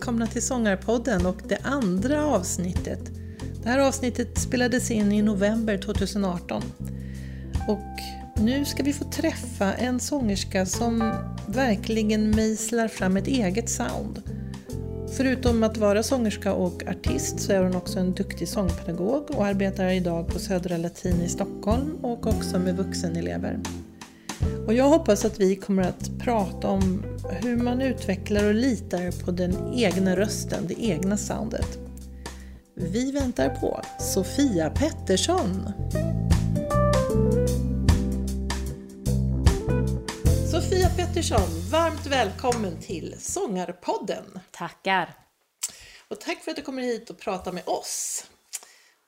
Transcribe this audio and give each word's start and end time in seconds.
Välkomna 0.00 0.26
till 0.26 0.42
Sångarpodden 0.42 1.26
och 1.26 1.36
det 1.48 1.58
andra 1.62 2.26
avsnittet. 2.26 3.00
Det 3.62 3.68
här 3.68 3.78
avsnittet 3.78 4.38
spelades 4.38 4.90
in 4.90 5.12
i 5.12 5.22
november 5.22 5.78
2018. 5.78 6.62
Och 7.68 8.40
nu 8.42 8.64
ska 8.64 8.82
vi 8.82 8.92
få 8.92 9.04
träffa 9.04 9.74
en 9.74 10.00
sångerska 10.00 10.66
som 10.66 11.12
verkligen 11.46 12.30
mejslar 12.30 12.88
fram 12.88 13.16
ett 13.16 13.26
eget 13.26 13.70
sound. 13.70 14.22
Förutom 15.16 15.62
att 15.62 15.76
vara 15.76 16.02
sångerska 16.02 16.52
och 16.52 16.82
artist 16.88 17.40
så 17.40 17.52
är 17.52 17.62
hon 17.62 17.76
också 17.76 17.98
en 17.98 18.12
duktig 18.12 18.48
sångpedagog 18.48 19.30
och 19.30 19.46
arbetar 19.46 19.88
idag 19.88 20.28
på 20.28 20.38
Södra 20.38 20.76
Latin 20.76 21.22
i 21.22 21.28
Stockholm 21.28 21.96
och 22.02 22.26
också 22.26 22.58
med 22.58 22.76
vuxenelever. 22.76 23.60
Och 24.66 24.74
jag 24.74 24.84
hoppas 24.84 25.24
att 25.24 25.40
vi 25.40 25.56
kommer 25.56 25.82
att 25.82 26.18
prata 26.18 26.68
om 26.68 27.04
hur 27.42 27.56
man 27.56 27.82
utvecklar 27.82 28.44
och 28.44 28.54
litar 28.54 29.24
på 29.24 29.30
den 29.30 29.74
egna 29.74 30.16
rösten, 30.16 30.66
det 30.66 30.84
egna 30.84 31.16
soundet. 31.16 31.78
Vi 32.74 33.12
väntar 33.12 33.48
på 33.48 33.82
Sofia 34.00 34.70
Pettersson. 34.70 35.72
Sofia 40.50 40.88
Pettersson, 40.96 41.48
varmt 41.70 42.06
välkommen 42.06 42.76
till 42.80 43.14
Sångarpodden. 43.18 44.40
Tackar. 44.50 45.14
Och 46.08 46.20
tack 46.20 46.38
för 46.44 46.50
att 46.50 46.56
du 46.56 46.62
kommer 46.62 46.82
hit 46.82 47.10
och 47.10 47.18
pratar 47.18 47.52
med 47.52 47.62
oss. 47.66 48.24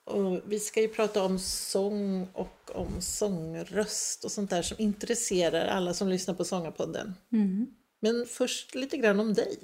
Och 0.05 0.41
vi 0.47 0.61
ska 0.61 0.81
ju 0.81 0.89
prata 0.89 1.25
om 1.25 1.39
sång 1.39 2.29
och 2.33 2.71
om 2.75 3.01
sångröst 3.01 4.25
och 4.25 4.33
sånt 4.33 4.51
där 4.51 4.63
som 4.63 4.77
intresserar 4.81 5.67
alla 5.67 5.95
som 5.95 6.09
lyssnar 6.09 6.35
på 6.35 6.45
Sångarpodden. 6.45 7.15
Mm. 7.33 7.67
Men 8.01 8.27
först 8.27 8.75
lite 8.75 8.97
grann 8.97 9.21
om 9.21 9.35
dig. 9.35 9.59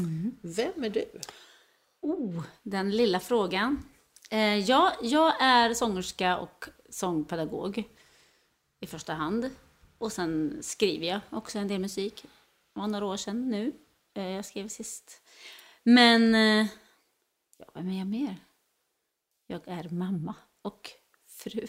Mm. 0.00 0.36
Vem 0.42 0.84
är 0.84 0.90
du? 0.90 1.04
Oh, 2.00 2.42
den 2.62 2.90
lilla 2.90 3.20
frågan. 3.20 3.84
Eh, 4.30 4.58
ja, 4.58 4.92
jag 5.02 5.42
är 5.42 5.74
sångerska 5.74 6.38
och 6.38 6.64
sångpedagog 6.90 7.84
i 8.80 8.86
första 8.86 9.12
hand. 9.12 9.50
Och 9.98 10.12
sen 10.12 10.58
skriver 10.60 11.06
jag 11.06 11.20
också 11.30 11.58
en 11.58 11.68
del 11.68 11.80
musik. 11.80 12.22
Det 12.74 12.80
var 12.80 12.88
några 12.88 13.06
år 13.06 13.16
sedan 13.16 13.50
nu. 13.50 13.72
Eh, 14.14 14.28
jag 14.28 14.44
skrev 14.44 14.68
sist. 14.68 15.22
Men, 15.82 16.34
eh, 16.34 16.66
ja, 17.58 17.66
vem 17.74 17.88
är 17.88 17.98
jag 17.98 18.06
mer? 18.06 18.36
Jag 19.50 19.68
är 19.68 19.88
mamma 19.88 20.34
och 20.62 20.90
fru. 21.26 21.66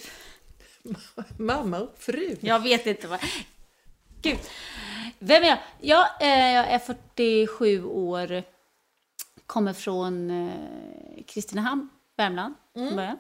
Mamma 1.38 1.80
och 1.80 1.98
fru. 1.98 2.36
Jag 2.40 2.60
vet 2.60 2.86
inte 2.86 3.08
vad... 3.08 3.20
Gud. 4.22 4.40
Vem 5.20 5.44
är 5.44 5.48
jag? 5.48 5.60
Ja, 5.82 6.08
jag 6.20 6.68
är 6.72 6.80
47 6.80 7.84
år. 7.84 8.44
Kommer 9.46 9.74
från 9.74 10.32
eh, 10.32 11.24
Kristinehamn, 11.26 11.90
Värmland, 12.16 12.54
från 12.74 12.96
början. 12.96 13.20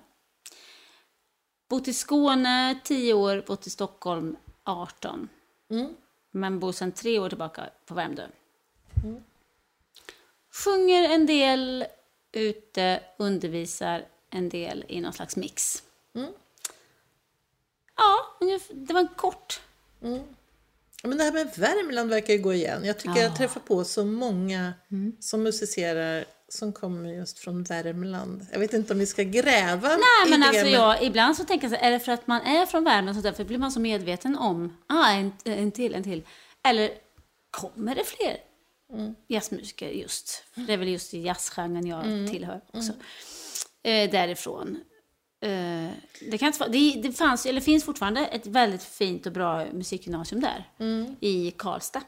Bott 1.70 1.88
i 1.88 1.94
Skåne 1.94 2.80
10 2.84 3.14
år, 3.14 3.44
bott 3.48 3.68
i 3.68 3.70
Stockholm 3.70 4.38
18. 4.64 5.30
Mm. 5.70 5.96
Men 6.32 6.60
bor 6.60 6.72
sedan 6.72 6.92
tre 6.92 7.20
år 7.20 7.30
tillbaka 7.30 7.70
på 7.86 7.94
Värmdö. 7.94 8.28
Sjunger 10.52 11.10
en 11.10 11.26
del 11.26 11.86
ute, 12.32 13.04
undervisar 13.18 14.06
en 14.30 14.50
del 14.50 14.86
i 14.88 15.02
någon 15.02 15.14
slags 15.14 15.36
mix. 15.36 15.84
Mm. 16.16 16.32
Ja, 17.98 18.38
det 18.72 18.94
var 18.94 19.02
en 19.02 19.08
kort. 19.08 19.62
Men 21.04 21.18
det 21.18 21.24
här 21.24 21.32
med 21.32 21.52
Värmland 21.56 22.10
verkar 22.10 22.34
ju 22.34 22.40
gå 22.40 22.54
igen. 22.54 22.86
Jag 22.86 22.98
tycker 23.00 23.16
Ja. 23.16 23.22
jag 23.22 23.36
träffar 23.38 23.60
på 23.60 23.84
så 23.84 24.06
många 24.06 24.74
som 25.20 25.44
musicerar 25.44 26.26
som 26.50 26.74
kommer 26.74 27.10
just 27.10 27.40
från 27.40 27.64
Värmland. 27.64 28.46
Jag 28.52 28.60
vet 28.60 28.74
inte 28.74 28.94
om 28.94 29.00
vi 29.00 29.06
ska 29.06 29.24
gräva 29.24 29.88
Nej, 29.88 30.30
men 30.30 30.44
alltså 30.44 30.66
jag, 30.66 31.04
ibland 31.04 31.38
så 31.38 31.46
tänker 31.46 31.70
jag 31.70 31.80
så 31.80 31.86
är 31.86 31.92
det 31.92 32.00
för 32.00 32.12
att 32.12 32.28
man 32.28 32.42
är 32.42 32.66
från 32.66 32.84
Värmland 32.84 33.18
så 33.18 33.22
därför 33.24 33.44
blir 33.44 33.58
man 33.58 33.72
så 33.72 33.80
medveten 33.80 34.38
om, 34.38 34.78
ah, 34.88 35.12
en, 35.12 35.34
en 35.44 35.72
till, 35.72 35.96
en 35.96 36.04
till. 36.04 36.24
Eller 36.64 36.92
kommer 37.52 37.96
det 37.96 38.04
fler 38.04 38.38
jazzmusiker 39.28 39.90
just? 39.90 40.44
Det 40.56 40.74
är 40.74 40.78
väl 40.78 40.88
just 40.88 41.14
i 41.14 41.22
jazzgenren 41.22 41.88
jag 41.88 42.04
tillhör 42.32 42.62
också. 42.74 42.94
Eh, 43.84 44.12
därifrån. 44.12 44.80
Eh, 45.42 45.90
det, 46.32 46.38
kan 46.38 46.48
inte, 46.48 46.68
det, 46.68 47.02
det 47.04 47.12
fanns, 47.14 47.46
eller 47.46 47.62
finns 47.62 47.84
fortfarande 47.86 48.26
ett 48.26 48.46
väldigt 48.48 48.84
fint 48.84 49.26
och 49.26 49.32
bra 49.32 49.66
musikgymnasium 49.66 50.42
där, 50.42 50.70
i 51.20 51.52
Karlstad. 51.52 52.02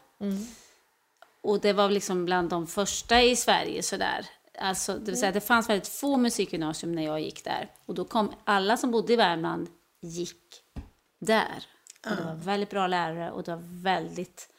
Och 1.44 1.60
det 1.62 1.74
var 1.74 1.90
liksom 1.90 2.26
bland 2.26 2.50
de 2.50 2.68
första 2.68 3.22
i 3.22 3.36
Sverige 3.36 3.84
sådär. 3.84 4.26
Alltså, 4.60 4.94
det 4.94 5.06
vill 5.12 5.20
säga, 5.20 5.32
det 5.32 5.42
fanns 5.42 5.70
väldigt 5.70 5.88
få 5.88 6.18
musikgymnasium 6.18 6.92
när 6.96 7.04
jag 7.06 7.22
gick 7.22 7.44
där. 7.44 7.72
Och 7.86 7.96
då 7.96 8.06
kom 8.06 8.34
alla 8.44 8.78
som 8.78 8.92
bodde 8.92 9.14
i 9.14 9.16
Värmland 9.16 9.70
gick 10.02 10.44
där. 11.20 11.66
Och 12.10 12.16
det 12.16 12.24
var 12.24 12.36
väldigt 12.36 12.70
bra 12.70 12.88
lärare 12.88 13.32
och 13.32 13.44
det 13.44 13.52
var 13.56 13.64
väldigt... 13.84 14.50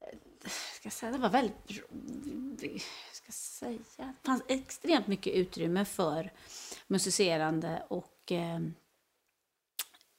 eh, 0.00 0.18
Ska 0.50 0.86
jag 0.86 0.92
säga, 0.92 1.12
det 1.12 1.18
var 1.18 1.28
väldigt... 1.28 1.82
Ska 3.28 3.32
säga? 3.32 3.78
Det 3.96 4.26
fanns 4.26 4.42
extremt 4.48 5.06
mycket 5.06 5.34
utrymme 5.34 5.84
för 5.84 6.32
musicerande 6.86 7.82
och 7.88 8.32
eh, 8.32 8.56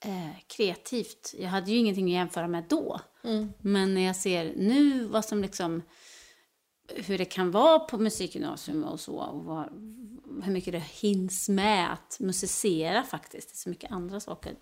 eh, 0.06 0.38
kreativt. 0.48 1.36
Jag 1.38 1.50
hade 1.50 1.72
ju 1.72 1.78
ingenting 1.78 2.06
att 2.06 2.12
jämföra 2.12 2.48
med 2.48 2.64
då. 2.70 3.02
Men 3.62 3.94
när 3.94 4.02
jag 4.02 4.16
ser 4.16 4.54
nu 4.56 5.06
vad 5.06 5.26
som 5.26 5.42
liksom 5.42 5.82
hur 6.88 7.18
det 7.18 7.26
kan 7.26 7.52
vara 7.52 7.80
på 7.80 7.98
musikgymnasium 7.98 8.84
och 8.84 9.00
så 9.00 9.16
och 9.16 9.44
vad, 9.44 9.66
hur 10.44 10.52
mycket 10.52 10.74
det 10.74 10.84
hinns 10.84 11.50
med 11.50 11.94
att 11.94 12.18
musicera 12.20 13.04
faktiskt. 13.04 13.50
Det 13.50 13.54
är 13.54 13.58
så 13.58 13.70
mycket 13.70 13.92
andra 13.92 14.20
saker 14.20 14.56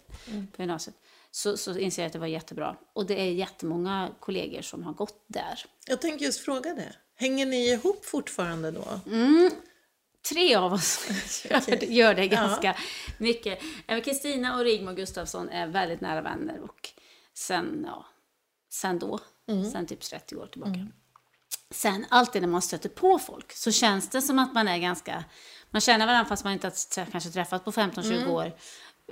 på 0.51 0.61
gymnasiet. 0.61 0.95
Så, 1.31 1.57
så 1.57 1.77
inser 1.77 2.01
jag 2.01 2.07
att 2.07 2.13
det 2.13 2.19
var 2.19 2.27
jättebra. 2.27 2.77
Och 2.93 3.05
det 3.05 3.21
är 3.21 3.31
jättemånga 3.31 4.11
kollegor 4.19 4.61
som 4.61 4.83
har 4.83 4.93
gått 4.93 5.25
där. 5.27 5.65
Jag 5.87 6.01
tänkte 6.01 6.25
just 6.25 6.39
fråga 6.39 6.73
det. 6.73 6.95
Hänger 7.15 7.45
ni 7.45 7.69
ihop 7.69 8.05
fortfarande 8.05 8.71
då? 8.71 8.99
Mm. 9.05 9.51
Tre 10.29 10.55
av 10.55 10.73
oss 10.73 11.07
gör, 11.49 11.83
gör 11.83 12.13
det 12.13 12.27
ganska 12.27 12.77
mycket. 13.17 13.59
Eh, 13.87 14.01
Kristina 14.01 14.55
och 14.57 14.63
Rigmor 14.63 14.93
Gustafsson 14.93 15.49
är 15.49 15.67
väldigt 15.67 16.01
nära 16.01 16.21
vänner 16.21 16.59
och 16.61 16.89
sen, 17.33 17.83
ja, 17.87 18.05
sen 18.71 18.99
då, 18.99 19.19
sen 19.71 19.87
typ 19.87 20.01
30 20.01 20.35
år 20.35 20.47
tillbaka. 20.47 20.71
Sen 21.71 22.05
alltid 22.09 22.41
när 22.41 22.49
man 22.49 22.61
stöter 22.61 22.89
på 22.89 23.19
folk 23.19 23.51
så 23.51 23.71
känns 23.71 24.09
det 24.09 24.21
som 24.21 24.39
att 24.39 24.53
man 24.53 24.67
är 24.67 24.77
ganska, 24.77 25.23
man 25.69 25.81
känner 25.81 26.05
varandra 26.05 26.29
fast 26.29 26.43
man 26.43 26.53
inte 26.53 26.67
har 26.67 27.05
kanske 27.11 27.29
träffat 27.29 27.65
på 27.65 27.71
15-20 27.71 28.27
år 28.29 28.51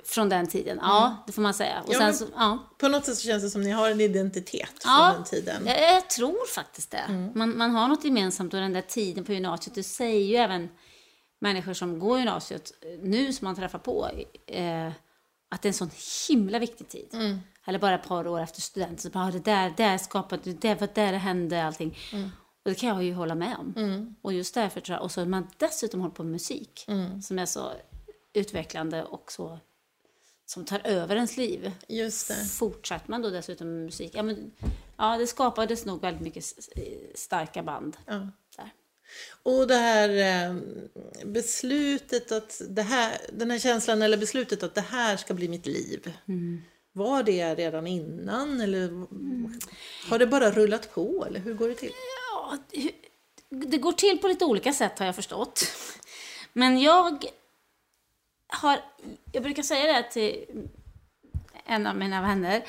från 0.04 0.28
den 0.28 0.46
tiden. 0.46 0.78
Ja, 0.82 1.24
det 1.26 1.32
får 1.32 1.42
man 1.42 1.54
säga. 1.54 1.82
Och 1.86 1.94
Ja, 1.94 2.12
så, 2.12 2.26
ja. 2.34 2.58
På 2.78 2.88
något 2.88 3.04
sätt 3.04 3.16
så 3.16 3.26
känns 3.26 3.42
det 3.42 3.50
som 3.50 3.62
ni 3.62 3.70
har 3.70 3.90
en 3.90 4.00
identitet 4.00 4.72
Ja, 4.84 5.10
från 5.12 5.22
den 5.22 5.30
tiden. 5.30 5.66
Jag, 5.66 5.94
jag 5.94 6.10
tror 6.10 6.46
faktiskt 6.54 6.90
det. 6.90 7.30
Man, 7.34 7.56
man 7.56 7.70
har 7.70 7.88
något 7.88 8.04
gemensamt 8.04 8.54
och 8.54 8.60
den 8.60 8.72
där 8.72 8.82
tiden 8.82 9.24
på 9.24 9.32
gymnasiet, 9.32 9.74
det 9.74 9.82
säger 9.82 10.26
ju 10.26 10.36
även 10.36 10.68
människor 11.40 11.72
som 11.72 11.98
går 11.98 12.18
gymnasiet 12.18 12.72
nu 13.02 13.32
som 13.32 13.44
man 13.44 13.56
träffar 13.56 13.78
på, 13.78 14.08
eh, 14.46 14.86
att 15.50 15.62
det 15.62 15.66
är 15.66 15.70
en 15.70 15.74
sån 15.74 15.90
himla 16.28 16.58
viktig 16.58 16.88
tid. 16.88 17.08
Eller 17.66 17.78
bara 17.78 17.94
ett 17.94 18.08
par 18.08 18.26
år 18.26 18.40
efter 18.40 18.60
studenten, 18.60 18.98
så 18.98 19.10
bara, 19.10 19.24
ah, 19.26 19.30
det 19.30 19.44
där, 19.44 19.74
där 19.76 19.98
skapade, 19.98 20.52
det 20.52 20.80
var 20.80 20.88
där 20.94 21.12
det 21.12 21.18
hände 21.18 21.64
allting. 21.64 21.98
Och 22.64 22.70
det 22.70 22.74
kan 22.74 22.88
jag 22.88 23.04
ju 23.04 23.14
hålla 23.14 23.34
med 23.34 23.56
om. 23.58 23.72
Och 24.22 24.32
just 24.32 24.54
därför 24.54 24.80
tror 24.80 24.96
jag, 24.96 25.02
och 25.04 25.12
så 25.12 25.24
man 25.24 25.46
dessutom 25.56 26.00
håller 26.00 26.14
på 26.14 26.22
med 26.22 26.32
musik, 26.32 26.86
som 27.22 27.38
är 27.38 27.46
så 27.46 27.72
utvecklande 28.34 29.04
och 29.04 29.32
så, 29.32 29.58
som 30.52 30.64
tar 30.64 30.80
över 30.84 31.14
ens 31.16 31.36
liv 31.36 31.72
Just 31.88 32.28
det. 32.28 32.34
fortsatte 32.44 33.10
man 33.10 33.22
då 33.22 33.30
dessutom 33.30 33.74
med 33.74 33.84
musik. 33.84 34.10
Ja, 34.14 34.22
men, 34.22 34.52
ja, 34.96 35.16
det 35.18 35.26
skapades 35.26 35.84
nog 35.84 36.00
väldigt 36.00 36.22
mycket 36.22 36.44
starka 37.14 37.62
band. 37.62 37.96
Ja. 38.06 38.28
Där. 38.56 38.70
Och 39.42 39.66
det 39.66 39.74
här 39.74 40.08
eh, 40.08 40.56
beslutet 41.24 42.32
att 42.32 42.62
det 42.68 42.82
här, 42.82 43.16
den 43.32 43.50
här 43.50 43.58
känslan 43.58 44.02
eller 44.02 44.16
beslutet 44.16 44.62
att 44.62 44.74
det 44.74 44.80
här 44.80 45.16
ska 45.16 45.34
bli 45.34 45.48
mitt 45.48 45.66
liv. 45.66 46.12
Var 46.92 47.22
det 47.22 47.54
redan 47.54 47.86
innan 47.86 48.60
eller 48.60 49.06
har 50.10 50.18
det 50.18 50.26
bara 50.26 50.50
rullat 50.50 50.94
på 50.94 51.24
eller 51.28 51.40
hur 51.40 51.54
går 51.54 51.68
det 51.68 51.74
till? 51.74 51.92
Ja, 52.32 52.58
det- 52.70 52.92
det 53.66 53.78
går 53.78 53.92
till 53.92 54.18
på 54.18 54.28
lite 54.28 54.44
olika 54.44 54.72
sätt 54.72 54.98
har 54.98 55.06
jag 55.06 55.14
förstått. 55.16 55.64
Men 56.52 56.80
jag 56.80 57.24
har, 58.52 58.80
jag 59.32 59.42
brukar 59.42 59.62
säga 59.62 59.92
det 59.92 60.10
till 60.10 60.44
en 61.64 61.86
av 61.86 61.96
mina 61.96 62.22
vänner, 62.22 62.64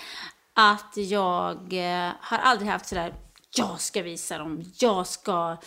att 0.54 0.98
jag 0.98 1.74
eh, 1.74 2.12
har 2.20 2.38
aldrig 2.38 2.70
haft 2.70 2.86
sådär, 2.86 3.14
jag 3.58 3.82
ska 3.82 4.02
visa 4.02 4.38
dem, 4.38 4.72
jag 4.80 5.08
ska 5.08 5.58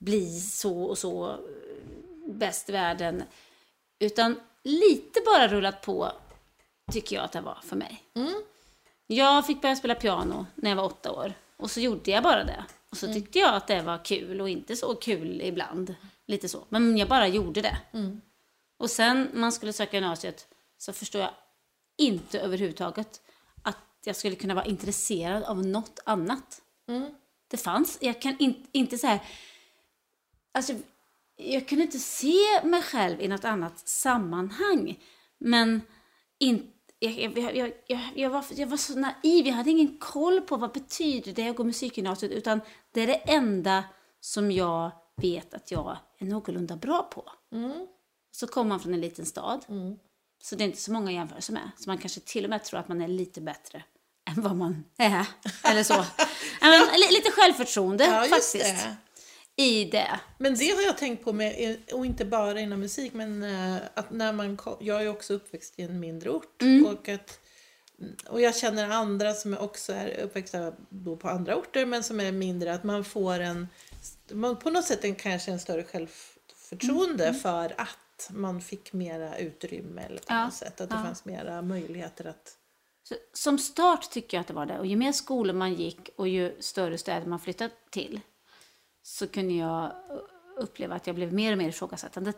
bli 0.00 0.40
så 0.40 0.82
och 0.82 0.98
så 0.98 1.28
eh, 1.30 1.36
bäst 2.26 2.68
i 2.68 2.72
världen. 2.72 3.22
Utan 3.98 4.40
lite 4.64 5.20
bara 5.26 5.48
rullat 5.48 5.82
på 5.82 6.12
tycker 6.92 7.16
jag 7.16 7.24
att 7.24 7.32
det 7.32 7.40
var 7.40 7.58
för 7.62 7.76
mig. 7.76 8.02
Jag 9.06 9.46
fick 9.46 9.62
börja 9.62 9.76
spela 9.76 9.94
piano 9.94 10.46
när 10.54 10.70
jag 10.70 10.76
var 10.76 10.84
åtta 10.84 11.12
år. 11.12 11.32
Och 11.56 11.70
så 11.70 11.80
gjorde 11.80 12.10
jag 12.10 12.22
bara 12.22 12.44
det. 12.44 12.64
Och 12.90 12.96
så 12.96 13.06
tyckte 13.12 13.38
jag 13.38 13.54
att 13.54 13.66
det 13.66 13.82
var 13.82 14.04
kul 14.04 14.40
och 14.40 14.48
inte 14.48 14.76
så 14.76 14.94
kul 14.94 15.40
ibland. 15.42 15.94
Lite 16.26 16.48
så. 16.48 16.64
Men 16.68 16.98
jag 16.98 17.08
bara 17.08 17.26
gjorde 17.28 17.62
det. 17.62 17.76
Och 18.78 18.90
sen 18.90 19.30
man 19.34 19.52
skulle 19.52 19.72
söka 19.72 19.96
gymnasiet 19.96 20.46
så 20.78 20.92
förstår 20.92 21.20
jag 21.20 21.30
inte 21.98 22.40
överhuvudtaget 22.40 23.22
att 23.62 23.76
jag 24.04 24.16
skulle 24.16 24.36
kunna 24.36 24.54
vara 24.54 24.64
intresserad 24.64 25.42
av 25.42 25.66
något 25.66 26.00
annat. 26.04 26.62
Det 27.48 27.56
fanns, 27.56 27.98
jag 28.00 28.22
kan 28.22 28.38
in, 28.38 28.66
inte 28.72 28.98
så 28.98 29.06
här, 29.06 29.20
alltså 30.52 30.74
jag 31.36 31.68
kunde 31.68 31.84
inte 31.84 31.98
se 31.98 32.64
mig 32.64 32.82
själv 32.82 33.20
i 33.20 33.28
något 33.28 33.44
annat 33.44 33.88
sammanhang. 33.88 34.98
Men 35.38 35.82
in, 36.38 36.72
jag, 36.98 37.38
jag, 37.38 37.72
jag, 37.86 38.10
jag, 38.14 38.30
var, 38.30 38.44
jag 38.50 38.66
var 38.66 38.76
så 38.76 38.98
naiv, 38.98 39.46
jag 39.46 39.54
hade 39.54 39.70
ingen 39.70 39.98
koll 39.98 40.40
på 40.40 40.56
vad 40.56 40.72
betyder 40.72 41.32
det 41.32 41.48
att 41.48 41.56
gå 41.56 41.64
musikgymnasiet 41.64 42.32
utan 42.32 42.60
det 42.92 43.00
är 43.00 43.06
det 43.06 43.14
enda 43.14 43.84
som 44.20 44.50
jag 44.50 44.90
vet 45.16 45.54
att 45.54 45.70
jag 45.70 45.96
är 46.18 46.26
någorlunda 46.26 46.76
bra 46.76 47.02
på. 47.02 47.30
Så 48.30 48.46
kommer 48.46 48.68
man 48.68 48.80
från 48.80 48.94
en 48.94 49.00
liten 49.00 49.26
stad, 49.26 49.64
så 50.42 50.56
det 50.56 50.64
är 50.64 50.66
inte 50.66 50.80
så 50.80 50.92
många 50.92 51.12
jämförelser 51.12 51.52
med. 51.52 51.70
Så 51.78 51.90
man 51.90 51.98
kanske 51.98 52.20
till 52.20 52.44
och 52.44 52.50
med 52.50 52.64
tror 52.64 52.80
att 52.80 52.88
man 52.88 53.00
är 53.00 53.08
lite 53.08 53.40
bättre 53.40 53.82
än 54.30 54.42
vad 54.42 54.56
man 54.56 54.84
är. 54.98 55.26
Eller 55.64 55.82
så. 55.82 55.94
Men, 56.60 56.80
li- 57.00 57.12
lite 57.16 57.30
självförtroende 57.30 58.04
Ja, 58.04 58.24
faktiskt. 58.30 58.52
det. 58.54 58.96
I 59.62 59.84
det. 59.84 60.20
Men 60.38 60.54
det 60.54 60.70
har 60.70 60.82
jag 60.82 60.98
tänkt 60.98 61.24
på, 61.24 61.32
med, 61.32 61.76
och 61.92 62.06
inte 62.06 62.24
bara 62.24 62.60
inom 62.60 62.80
musik, 62.80 63.12
men 63.12 63.42
eh, 63.42 63.76
att 63.94 64.10
när 64.10 64.32
man 64.32 64.56
kom, 64.56 64.76
jag 64.80 65.02
är 65.02 65.08
också 65.08 65.34
uppväxt 65.34 65.74
i 65.76 65.82
en 65.82 66.00
mindre 66.00 66.30
ort. 66.30 66.62
Och, 66.86 67.08
att, 67.08 67.40
och 68.28 68.40
jag 68.40 68.56
känner 68.56 68.88
andra 68.90 69.34
som 69.34 69.58
också 69.58 69.92
är 69.92 70.20
uppväxta 70.20 70.72
på 71.20 71.28
andra 71.28 71.56
orter, 71.56 71.86
men 71.86 72.02
som 72.04 72.20
är 72.20 72.32
mindre, 72.32 72.74
att 72.74 72.84
man 72.84 73.04
får 73.04 73.40
en, 73.40 73.68
man, 74.32 74.56
på 74.56 74.70
något 74.70 74.84
sätt 74.84 75.04
en, 75.04 75.14
kanske 75.14 75.50
en 75.50 75.60
större 75.60 75.84
självförtroende 75.84 77.34
för 77.34 77.74
att 77.80 77.88
man 78.30 78.60
fick 78.60 78.92
mera 78.92 79.38
utrymme 79.38 80.02
eller 80.02 80.18
på 80.18 80.24
Ja, 80.28 80.44
något 80.44 80.54
sätt. 80.54 80.80
Att 80.80 80.90
det 80.90 80.96
ja. 80.96 81.02
fanns 81.02 81.24
mera 81.24 81.62
möjligheter 81.62 82.24
att... 82.24 82.56
Så, 83.02 83.14
som 83.32 83.58
start 83.58 84.10
tycker 84.10 84.36
jag 84.36 84.40
att 84.40 84.46
det 84.46 84.54
var 84.54 84.66
det. 84.66 84.78
Och 84.78 84.86
ju 84.86 84.96
mer 84.96 85.12
skolor 85.12 85.54
man 85.54 85.74
gick 85.74 86.10
och 86.16 86.28
ju 86.28 86.56
större 86.60 86.98
städer 86.98 87.26
man 87.26 87.40
flyttade 87.40 87.70
till 87.90 88.20
så 89.02 89.26
kunde 89.26 89.54
jag 89.54 89.92
uppleva 90.56 90.94
att 90.94 91.06
jag 91.06 91.16
blev 91.16 91.32
mer 91.32 91.52
och 91.52 91.58
mer 91.58 91.68
ifrågasättande 91.68 92.32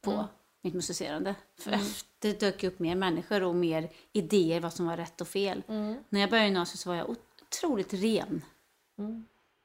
på 0.00 0.28
mitt 0.62 0.74
musicerande. 0.74 1.34
För 1.58 1.78
det 2.18 2.40
dök 2.40 2.64
upp 2.64 2.78
mer 2.78 2.94
människor 2.94 3.42
och 3.42 3.54
mer 3.54 3.92
idéer 4.12 4.60
vad 4.60 4.72
som 4.72 4.86
var 4.86 4.96
rätt 4.96 5.20
och 5.20 5.28
fel. 5.28 5.62
När 6.08 6.20
jag 6.20 6.30
började 6.30 6.46
gymnasiet 6.48 6.80
så 6.80 6.88
var 6.88 6.96
jag 6.96 7.10
otroligt 7.10 7.92
ren. 7.94 8.44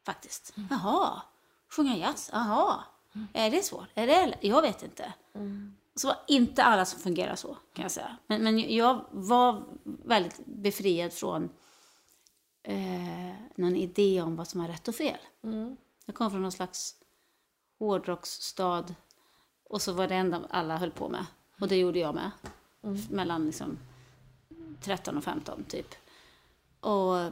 Faktiskt. 0.06 0.54
Jaha, 0.70 1.22
sjunga 1.70 1.98
jazz? 1.98 2.30
Jaha. 2.34 2.84
Är 3.34 3.52
det 3.52 3.64
svårt? 3.64 3.88
Är 3.96 4.08
det, 4.08 4.38
jag 4.42 4.62
vet 4.62 4.84
inte. 4.84 5.14
Så 5.96 6.08
var 6.08 6.18
inte 6.28 6.64
alla 6.64 6.86
som 6.86 7.00
fungerar 7.00 7.36
så, 7.36 7.58
kan 7.74 7.84
jag 7.84 7.92
säga. 7.92 8.18
Men, 8.28 8.44
men 8.44 8.76
jag 8.76 9.06
var 9.12 9.64
väldigt 9.84 10.46
befriad 10.46 11.14
från 11.14 11.50
eh, 12.64 13.34
någon 13.56 13.76
idé 13.76 14.22
om 14.22 14.36
vad 14.36 14.48
som 14.48 14.62
var 14.62 14.68
rätt 14.68 14.88
och 14.88 14.96
fel. 14.96 15.20
Jag 16.06 16.16
kom 16.16 16.32
från 16.32 16.42
någon 16.42 16.52
slags 16.52 16.96
hårdrocksstad 17.80 18.96
och 19.64 19.82
så 19.82 19.94
var 19.94 20.08
det 20.08 20.16
enda 20.16 20.42
alla 20.50 20.78
höll 20.78 20.92
på 20.92 21.10
med. 21.10 21.26
Och 21.60 21.68
det 21.68 21.76
gjorde 21.76 22.00
jag 22.00 22.16
med. 22.16 22.32
Mellan 23.10 23.46
liksom 23.46 23.78
13 24.82 25.18
och 25.18 25.24
15 25.24 25.64
typ. 25.64 25.96
Och 26.80 27.32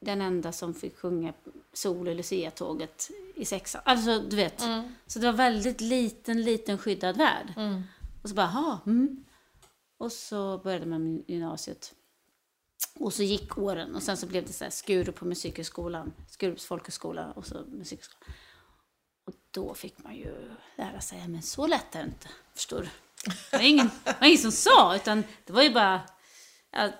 den 0.00 0.20
enda 0.20 0.52
som 0.52 0.74
fick 0.74 0.96
sjunga 0.96 1.32
Sol 1.72 2.08
i 2.08 2.14
Lucia-tåget 2.14 3.10
i 3.34 3.44
sexan. 3.44 3.82
Alltså 3.84 4.18
du 4.18 4.36
vet. 4.36 4.60
Så 5.06 5.18
det 5.18 5.26
var 5.26 5.32
väldigt 5.32 5.80
liten, 5.80 6.42
liten 6.42 6.78
skyddad 6.78 7.16
värld. 7.16 7.52
Och 8.22 8.28
så 8.28 8.34
bara, 8.34 8.50
jaha. 8.54 8.80
Mm. 8.86 9.24
Och 9.98 10.12
så 10.12 10.58
började 10.58 10.86
man 10.86 11.12
med 11.12 11.24
gymnasiet. 11.26 11.94
Och 12.94 13.14
så 13.14 13.22
gick 13.22 13.58
åren 13.58 13.94
och 13.94 14.02
sen 14.02 14.16
så 14.16 14.26
blev 14.26 14.46
det 14.46 14.52
så 14.52 14.64
här 14.64 14.70
Skurup 14.70 15.14
på 15.14 15.24
musikhögskolan, 15.24 16.12
Skurups 16.30 16.64
folkhögskola 16.64 17.32
och 17.32 17.46
så 17.46 17.64
musikhögskolan. 17.68 18.34
Och 19.26 19.34
då 19.50 19.74
fick 19.74 20.04
man 20.04 20.14
ju 20.14 20.50
lära 20.76 21.00
sig, 21.00 21.28
men 21.28 21.42
så 21.42 21.66
lätt 21.66 21.94
är 21.94 21.98
det 21.98 22.04
inte, 22.04 22.28
förstår 22.54 22.80
du. 22.80 22.88
Det 23.50 23.56
var 23.56 23.64
ingen, 23.64 23.90
det 24.04 24.20
var 24.20 24.26
ingen 24.26 24.38
som 24.38 24.52
sa, 24.52 24.96
utan 24.96 25.24
det 25.44 25.52
var 25.52 25.62
ju 25.62 25.72
bara, 25.72 26.00
ja, 26.70 26.90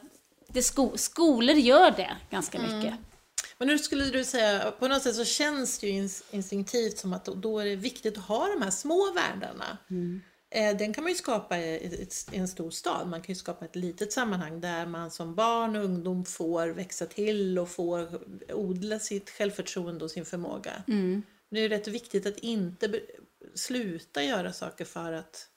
det 0.49 0.63
sko, 0.63 0.97
skolor 0.97 1.57
gör 1.57 1.91
det 1.91 2.17
ganska 2.31 2.59
mycket. 2.59 2.95
Men 3.59 3.69
nu 3.69 3.79
skulle 3.79 4.05
du 4.05 4.25
säga, 4.25 4.71
på 4.79 4.89
något 4.89 5.03
sätt 5.03 5.15
så 5.17 5.25
känns 5.25 5.79
det 5.79 5.87
ju 5.87 5.93
ins- 6.03 6.23
instinktivt 6.31 6.99
som 6.99 7.13
att 7.13 7.25
då- 7.25 7.59
är 7.59 7.65
det 7.65 7.77
viktigt 7.77 8.19
att 8.19 8.25
ha 8.25 8.49
de 8.49 8.63
här 8.63 8.71
små 8.71 9.13
världarna. 9.13 9.79
Eh, 10.51 10.77
Den 10.77 10.93
kan 10.95 11.05
man 11.05 11.13
ju 11.13 11.17
skapa 11.19 11.59
i 11.59 12.09
en 12.33 12.49
stor 12.49 12.71
stad. 12.71 13.09
Man 13.09 13.21
kan 13.23 13.33
ju 13.33 13.39
skapa 13.39 13.65
ett 13.65 13.77
litet 13.77 14.13
sammanhang 14.13 14.61
där 14.61 14.87
man 14.87 15.11
som 15.11 15.35
barn 15.35 15.77
och 15.77 15.85
ungdom 15.85 16.25
får 16.25 16.69
växa 16.69 17.07
till 17.07 17.59
och 17.59 17.69
får 17.69 18.09
odla 18.53 18.99
sitt 18.99 19.31
självförtroende 19.31 20.05
och 20.05 20.11
sin 20.11 20.25
förmåga. 20.25 20.83
Men 20.87 21.23
det 21.51 21.59
är 21.59 21.63
ju 21.63 21.69
rätt 21.69 21.89
viktigt 21.89 22.27
att 22.27 22.39
inte 22.39 23.01
sluta 23.55 24.23
göra 24.23 24.53
saker 24.53 24.85
för 24.85 25.13
att 25.13 25.49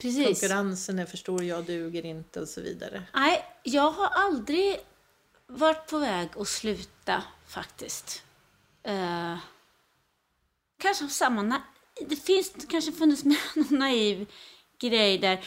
Precis. 0.00 0.26
konkurrensen 0.26 0.98
är 0.98 1.06
för 1.06 1.16
stor, 1.16 1.44
jag 1.44 1.64
duger 1.64 2.04
inte 2.04 2.40
och 2.40 2.48
så 2.48 2.60
vidare. 2.60 3.02
Nej, 3.14 3.44
jag 3.62 3.90
har 3.90 4.06
aldrig 4.06 4.76
varit 5.48 5.86
på 5.86 5.98
väg 5.98 6.28
att 6.36 6.48
sluta 6.48 7.22
faktiskt. 7.46 8.22
Eh, 8.82 9.38
kanske 10.78 11.04
av 11.04 11.08
samma... 11.08 11.62
Det 12.08 12.16
finns 12.16 12.52
kanske 12.68 12.92
funnits 12.92 13.24
med 13.24 13.36
någon 13.56 13.78
naiv 13.78 14.26
grej 14.78 15.18
där. 15.18 15.44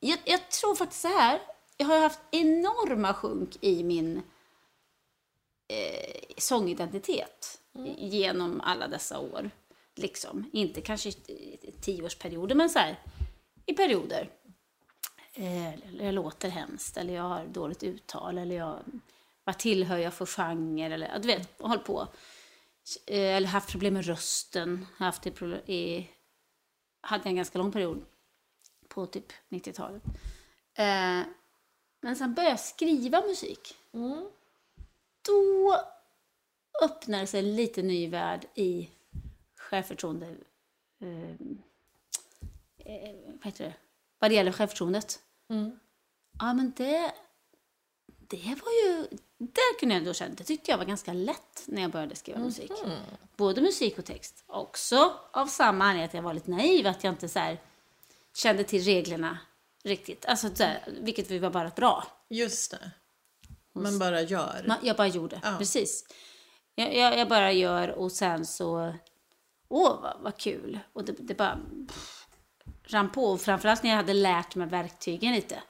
Jag, 0.00 0.18
jag 0.24 0.50
tror 0.50 0.74
faktiskt 0.74 1.02
så 1.02 1.08
här. 1.08 1.40
Jag 1.76 1.86
har 1.86 1.98
haft 1.98 2.20
enorma 2.30 3.14
sjunk 3.14 3.56
i 3.60 3.84
min 3.84 4.22
eh, 5.68 6.20
sångidentitet 6.38 7.60
genom 7.98 8.60
alla 8.60 8.88
dessa 8.88 9.18
år. 9.18 9.50
Liksom. 9.96 10.50
Inte 10.52 10.80
kanske 10.80 11.08
i 11.08 11.74
tioårsperioder, 11.80 12.54
men 12.54 12.70
så 12.70 12.78
här, 12.78 13.00
i 13.66 13.72
perioder. 13.72 14.30
Eh, 15.32 15.74
eller 15.74 16.04
jag 16.04 16.14
låter 16.14 16.48
hemskt, 16.48 16.96
eller 16.96 17.14
jag 17.14 17.22
har 17.22 17.46
dåligt 17.46 17.82
uttal, 17.82 18.38
eller 18.38 18.56
jag, 18.56 18.78
vad 19.44 19.58
tillhör 19.58 19.98
jag 19.98 20.14
för 20.14 20.26
genre, 20.26 20.94
eller 20.94 21.18
du 21.18 21.26
vet, 21.26 21.60
håll 21.60 21.78
på. 21.78 22.08
Eh, 23.06 23.36
eller 23.36 23.48
haft 23.48 23.70
problem 23.70 23.94
med 23.94 24.06
rösten, 24.06 24.86
haft 24.96 25.22
det 25.22 25.42
i, 25.72 26.08
hade 27.00 27.28
en 27.28 27.36
ganska 27.36 27.58
lång 27.58 27.72
period 27.72 28.04
på 28.88 29.06
typ 29.06 29.32
90-talet. 29.48 30.02
Eh, 30.74 31.22
men 32.00 32.16
sen 32.16 32.34
började 32.34 32.50
jag 32.50 32.60
skriva 32.60 33.20
musik. 33.20 33.76
Då 35.22 35.76
öppnade 36.82 37.26
sig 37.26 37.40
en 37.40 37.56
lite 37.56 37.82
ny 37.82 38.08
värld 38.08 38.46
i 38.54 38.90
självförtroende. 39.56 40.36
Eh, 41.00 41.30
eh, 42.78 43.16
vad 43.26 43.44
heter 43.44 43.64
det? 43.64 43.74
Vad 44.20 44.30
det 44.30 44.34
gäller 44.34 44.52
självförtroendet. 44.52 45.18
Ja, 46.38 46.54
men 46.54 46.72
det, 46.76 47.12
det 48.06 48.36
var 48.64 48.72
ju... 48.84 49.06
Där 49.38 49.78
kunde 49.78 49.94
jag 49.94 50.00
ändå 50.00 50.14
känna, 50.14 50.34
det 50.34 50.44
tyckte 50.44 50.70
jag 50.70 50.78
var 50.78 50.84
ganska 50.84 51.12
lätt 51.12 51.62
när 51.66 51.82
jag 51.82 51.90
började 51.90 52.16
skriva 52.16 52.38
musik. 52.38 52.72
Både 53.36 53.60
musik 53.60 53.98
och 53.98 54.04
text. 54.04 54.44
Också 54.46 55.14
av 55.32 55.46
samma 55.46 55.84
anledning 55.84 56.04
att 56.04 56.14
jag 56.14 56.22
var 56.22 56.34
lite 56.34 56.50
naiv, 56.50 56.86
att 56.86 57.04
jag 57.04 57.12
inte 57.12 57.28
så 57.28 57.38
här, 57.38 57.60
kände 58.34 58.64
till 58.64 58.82
reglerna 58.82 59.38
riktigt. 59.84 60.26
Alltså, 60.26 60.54
så 60.54 60.62
här, 60.62 60.84
vilket 61.00 61.30
vi 61.30 61.38
var 61.38 61.50
bara 61.50 61.68
bra. 61.68 62.06
Just 62.28 62.70
det. 62.70 62.90
Man 63.72 63.98
bara 63.98 64.22
gör. 64.22 64.64
Man, 64.68 64.78
jag 64.82 64.96
bara 64.96 65.06
gjorde, 65.08 65.40
Ja. 65.42 65.54
precis. 65.58 66.04
Jag, 66.74 66.96
jag, 66.96 67.18
jag 67.18 67.28
bara 67.28 67.52
gör 67.52 67.88
och 67.88 68.12
sen 68.12 68.46
så... 68.46 68.94
Åh, 69.68 70.00
vad, 70.02 70.16
vad 70.20 70.36
kul! 70.36 70.78
Och 70.92 71.04
det, 71.04 71.12
det 71.12 71.34
bara 71.34 71.58
pff, 71.88 72.19
rann 72.92 73.10
på. 73.10 73.24
Och 73.24 73.40
framförallt 73.40 73.82
när 73.82 73.90
jag 73.90 73.96
hade 73.96 74.14
lärt 74.14 74.54
mig 74.54 74.66
verktygen 74.66 75.32
lite. 75.32 75.62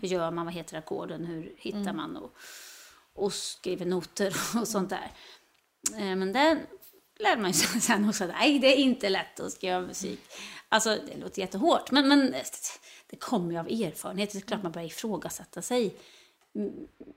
Hur 0.00 0.08
gör 0.08 0.30
man? 0.30 0.44
Vad 0.44 0.54
heter 0.54 0.78
ackorden? 0.78 1.24
Hur 1.24 1.54
hittar 1.58 1.92
man? 1.92 2.16
Och, 2.16 2.32
och 3.14 3.32
skriver 3.32 3.86
noter 3.86 4.36
och 4.60 4.68
sånt 4.68 4.90
där. 4.90 5.10
Eh, 5.96 6.16
Men 6.16 6.32
det 6.32 6.58
lärde 7.18 7.42
man 7.42 7.54
sig 7.54 7.80
sen 7.80 8.08
också. 8.08 8.24
att, 8.24 8.30
Nej, 8.30 8.58
det 8.58 8.66
är 8.66 8.76
inte 8.76 9.08
lätt 9.08 9.40
att 9.40 9.52
skriva 9.52 9.80
musik. 9.80 10.20
Alltså, 10.68 10.98
det 11.06 11.20
låter 11.20 11.40
jättehårt. 11.40 11.90
Men, 11.90 12.08
men 12.08 12.34
det 13.10 13.16
kommer 13.16 13.52
ju 13.52 13.58
av 13.58 13.66
erfarenhet. 13.66 14.32
Det 14.32 14.38
är 14.38 14.40
klart 14.40 14.62
man 14.62 14.72
börjar 14.72 14.86
ifrågasätta 14.86 15.62
sig 15.62 15.94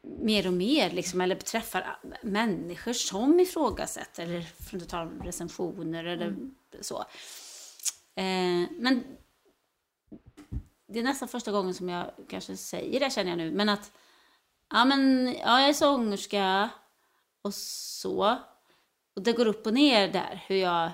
mer 0.03 0.47
och 0.47 0.53
mer, 0.53 0.89
liksom, 0.89 1.21
eller 1.21 1.35
träffar 1.35 1.99
människor 2.23 2.93
som 2.93 3.39
ifrågasätter, 3.39 4.23
eller 4.23 4.41
för 4.41 4.77
att 4.77 4.89
ta 4.89 5.11
recensioner 5.23 6.03
eller 6.03 6.35
så. 6.81 6.99
Eh, 8.15 8.69
men 8.79 9.03
det 10.89 10.99
är 10.99 11.03
nästan 11.03 11.27
första 11.27 11.51
gången 11.51 11.73
som 11.73 11.89
jag 11.89 12.11
kanske 12.29 12.57
säger 12.57 12.99
det, 12.99 13.13
känner 13.13 13.29
jag 13.29 13.37
nu, 13.37 13.51
men 13.51 13.69
att 13.69 13.91
ja, 14.69 14.85
men, 14.85 15.27
ja, 15.27 15.59
jag 15.59 15.69
är 15.69 15.73
sångerska 15.73 16.69
och 17.41 17.53
så. 17.53 18.37
Och 19.15 19.21
det 19.21 19.33
går 19.33 19.45
upp 19.45 19.65
och 19.65 19.73
ner 19.73 20.07
där, 20.07 20.43
hur 20.47 20.55
jag, 20.55 20.91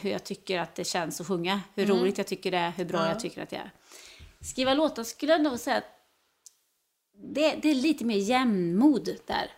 hur 0.00 0.10
jag 0.10 0.24
tycker 0.24 0.58
att 0.58 0.74
det 0.74 0.84
känns 0.84 1.20
att 1.20 1.26
sjunga. 1.26 1.60
Hur 1.74 1.86
roligt 1.86 2.18
jag 2.18 2.26
tycker 2.26 2.50
det 2.50 2.58
är, 2.58 2.70
hur 2.70 2.84
bra 2.84 2.98
Ja. 2.98 3.08
jag 3.08 3.20
tycker 3.20 3.42
att 3.42 3.50
det 3.50 3.56
är. 3.56 3.70
Skriva 4.40 4.74
låtar 4.74 5.02
skulle 5.04 5.32
jag 5.32 5.42
nog 5.42 5.58
säga 5.58 5.76
att 5.76 5.96
det, 7.14 7.54
det 7.62 7.68
är 7.70 7.74
lite 7.74 8.04
mer 8.04 8.18
jämnmod 8.18 9.08
där. 9.26 9.52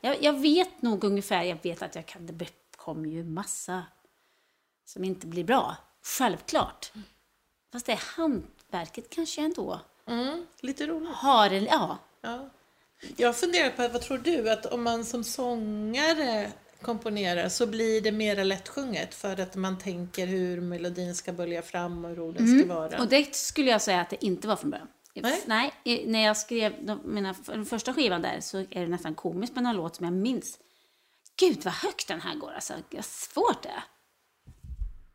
Jag, 0.00 0.22
jag 0.22 0.40
vet 0.40 0.82
nog 0.82 1.04
ungefär, 1.04 1.42
jag 1.42 1.58
vet 1.62 1.82
att 1.82 1.94
jag 1.94 2.06
kan, 2.06 2.26
det 2.26 2.48
kommer 2.76 3.08
ju 3.08 3.24
massa 3.24 3.82
som 4.84 5.04
inte 5.04 5.26
blir 5.26 5.44
bra. 5.44 5.76
Självklart. 6.02 6.92
Fast 7.72 7.86
det 7.86 7.96
hantverket 8.72 9.10
kanske 9.10 9.40
ändå 9.42 9.80
Mm, 10.06 10.46
lite 10.60 10.86
roligt. 10.86 11.08
har 11.14 11.50
en, 11.50 11.64
ja. 11.64 11.98
Ja. 12.20 12.48
Jag 13.16 13.36
funderar 13.36 13.70
på, 13.70 13.88
vad 13.88 14.02
tror 14.02 14.18
du, 14.18 14.50
att 14.50 14.66
om 14.66 14.82
man 14.82 15.04
som 15.04 15.24
sångare 15.24 16.52
komponerar 16.82 17.48
så 17.48 17.66
blir 17.66 18.00
det 18.00 18.12
mera 18.12 18.44
lättsjunget 18.44 19.14
för 19.14 19.40
att 19.40 19.54
man 19.56 19.78
tänker 19.78 20.26
hur 20.26 20.60
melodin 20.60 21.14
ska 21.14 21.32
bölja 21.32 21.62
fram 21.62 22.04
och 22.04 22.10
hur 22.10 22.20
orden 22.20 22.60
ska 22.60 22.74
vara? 22.74 22.98
Och 23.00 23.08
det 23.08 23.34
skulle 23.36 23.70
jag 23.70 23.82
säga 23.82 24.00
att 24.00 24.10
det 24.10 24.24
inte 24.24 24.48
var 24.48 24.56
från 24.56 24.70
början. 24.70 24.88
Nej. 25.46 25.72
i- 25.84 26.06
när 26.06 26.24
jag 26.24 26.36
skrev 26.36 26.84
de, 26.86 27.00
mina, 27.04 27.34
den 27.46 27.66
första 27.66 27.94
skivan 27.94 28.22
där 28.22 28.40
så 28.40 28.58
är 28.58 28.80
det 28.80 28.86
nästan 28.88 29.14
komiskt 29.14 29.54
med 29.54 29.64
någon 29.64 29.76
låt 29.76 29.96
som 29.96 30.04
jag 30.04 30.12
minns. 30.12 30.58
Gud 31.36 31.64
vad 31.64 31.74
högt 31.74 32.08
den 32.08 32.20
här 32.20 32.34
går 32.34 32.52
alltså. 32.52 32.74
Vad 32.90 33.04
svårt 33.04 33.62
det 33.62 33.68
är. 33.68 33.82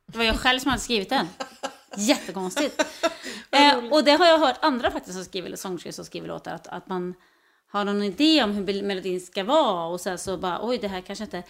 Det 0.06 0.18
var 0.18 0.26
jag 0.26 0.36
själv 0.40 0.60
som 0.60 0.70
hade 0.72 0.82
skrivit 0.84 1.10
den. 1.10 1.28
Jättekonstigt. 1.98 2.82
eh, 3.52 3.78
och 3.92 4.04
det 4.04 4.12
har 4.12 4.26
jag 4.26 4.40
hört 4.40 4.58
andra 4.62 4.92
faktiskt 4.92 5.16
som 5.16 5.26
skriver 5.26 5.56
sångskrivare 5.56 5.94
som 5.94 6.06
skriver 6.06 6.28
låtar. 6.28 6.52
Att, 6.52 6.68
att 6.68 6.88
man 6.88 7.14
har 7.68 7.86
någon 7.86 8.04
idé 8.04 8.44
om 8.44 8.52
hur 8.52 8.84
melodin 8.84 9.22
ska 9.22 9.44
vara 9.44 9.86
och 9.86 10.02
sen 10.02 10.18
så 10.18 10.38
bara 10.38 10.60
oj 10.68 10.78
det 10.78 10.88
här 10.88 11.02
kanske 11.02 11.24
inte... 11.24 11.44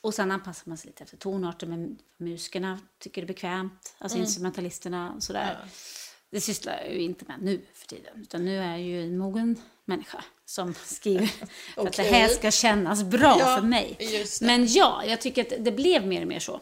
Och 0.00 0.14
sen 0.14 0.30
anpassar 0.30 0.68
man 0.68 0.78
sig 0.78 0.86
lite 0.86 1.04
efter 1.04 1.16
tonarter 1.16 1.66
men 1.66 1.98
musikerna 2.16 2.80
tycker 2.98 3.22
det 3.22 3.24
är 3.24 3.26
bekvämt. 3.26 3.94
Alltså 3.98 4.18
instrumentalisterna 4.18 5.12
och 5.12 5.22
sådär. 5.22 5.58
Det 6.30 6.40
sysslar 6.40 6.72
jag 6.72 6.94
ju 6.94 7.02
inte 7.02 7.24
med 7.24 7.42
nu 7.42 7.60
för 7.74 7.86
tiden. 7.86 8.22
Utan 8.22 8.44
nu 8.44 8.58
är 8.58 8.70
jag 8.70 8.80
ju 8.80 9.02
en 9.02 9.18
mogen 9.18 9.62
människa 9.84 10.24
som 10.44 10.74
skriver 10.74 11.26
för 11.74 11.86
att 11.86 11.92
det 11.92 12.02
här 12.02 12.28
ska 12.28 12.50
kännas 12.50 13.02
bra 13.02 13.36
Ja, 13.38 13.56
för 13.56 13.66
mig. 13.66 13.98
Men 14.40 14.66
ja, 14.66 15.04
jag 15.06 15.20
tycker 15.20 15.42
att 15.42 15.64
det 15.64 15.72
blev 15.72 16.06
mer 16.06 16.22
och 16.22 16.28
mer 16.28 16.38
så. 16.38 16.60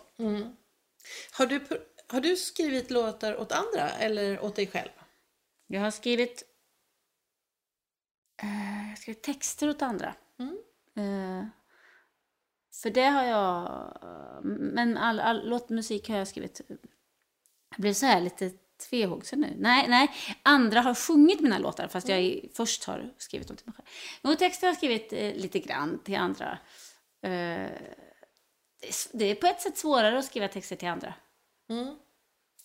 Har, 1.33 1.47
du, 1.47 1.61
har 2.11 2.21
du 2.21 2.37
skrivit 2.37 2.91
låtar 2.91 3.37
åt 3.37 3.53
andra 3.53 3.91
eller 3.91 4.41
åt 4.45 4.57
dig 4.57 4.67
själv? 4.67 4.91
Jag 5.67 5.81
har 5.81 5.91
skrivit, 5.91 6.43
eh, 8.43 8.89
jag 8.91 8.99
skrivit 8.99 9.23
texter 9.23 9.69
åt 9.71 9.83
andra. 9.83 10.15
Eh, 10.97 11.45
för 12.83 12.91
det 12.91 13.05
har 13.05 13.25
jag... 13.25 13.93
Men 14.45 14.97
all, 14.97 15.21
all 15.21 15.49
låtmusik 15.49 16.09
har 16.09 16.17
jag 16.17 16.29
skrivit. 16.29 16.61
Jag 17.71 17.81
blev 17.81 17.93
så 17.95 18.07
här 18.07 18.21
lite 18.21 18.51
tvehågsen 18.91 19.41
nu. 19.41 19.55
Nej, 19.59 19.89
nej. 19.89 20.11
Andra 20.43 20.81
har 20.81 20.95
sjungit 20.95 21.41
mina 21.41 21.59
låtar 21.59 21.89
fast 21.89 22.09
jag 22.09 22.23
i- 22.23 22.51
först 22.55 22.85
har 22.85 23.15
skrivit 23.19 23.49
dem 23.49 23.57
till 23.57 23.67
mig 23.67 23.75
själv. 23.77 23.87
Och 24.33 24.39
texter 24.39 24.67
har 24.67 24.69
jag 24.73 24.77
skrivit 24.77 25.13
eh, 25.13 25.35
lite 25.35 25.59
grann 25.59 25.99
till 26.05 26.17
andra. 26.17 26.59
Eh, 27.23 27.71
det 29.13 29.25
är 29.25 29.35
på 29.35 29.47
ett 29.47 29.61
sätt 29.61 29.79
svårare 29.79 30.19
att 30.19 30.25
skriva 30.25 30.49
texter 30.49 30.77
till 30.77 30.89
andra. 30.89 31.15
Mm. 31.71 31.97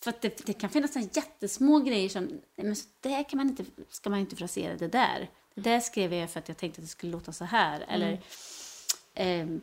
För 0.00 0.10
att 0.10 0.22
det, 0.22 0.46
det 0.46 0.52
kan 0.52 0.70
finnas 0.70 0.92
såna 0.92 1.08
jättesmå 1.12 1.78
grejer 1.78 2.08
som, 2.08 2.40
men 2.56 2.76
så 2.76 2.88
där 3.00 3.28
kan 3.28 3.36
man 3.36 3.48
inte, 3.48 3.64
ska 3.88 4.10
man 4.10 4.18
inte 4.18 4.36
frasera 4.36 4.76
det 4.76 4.88
där. 4.88 5.30
Det 5.54 5.60
där 5.60 5.80
skrev 5.80 6.14
jag 6.14 6.30
för 6.30 6.40
att 6.40 6.48
jag 6.48 6.56
tänkte 6.56 6.80
att 6.80 6.84
det 6.84 6.90
skulle 6.90 7.12
låta 7.12 7.32
så 7.32 7.44
här. 7.44 7.84
Eller, 7.88 8.20
ehm, 9.14 9.60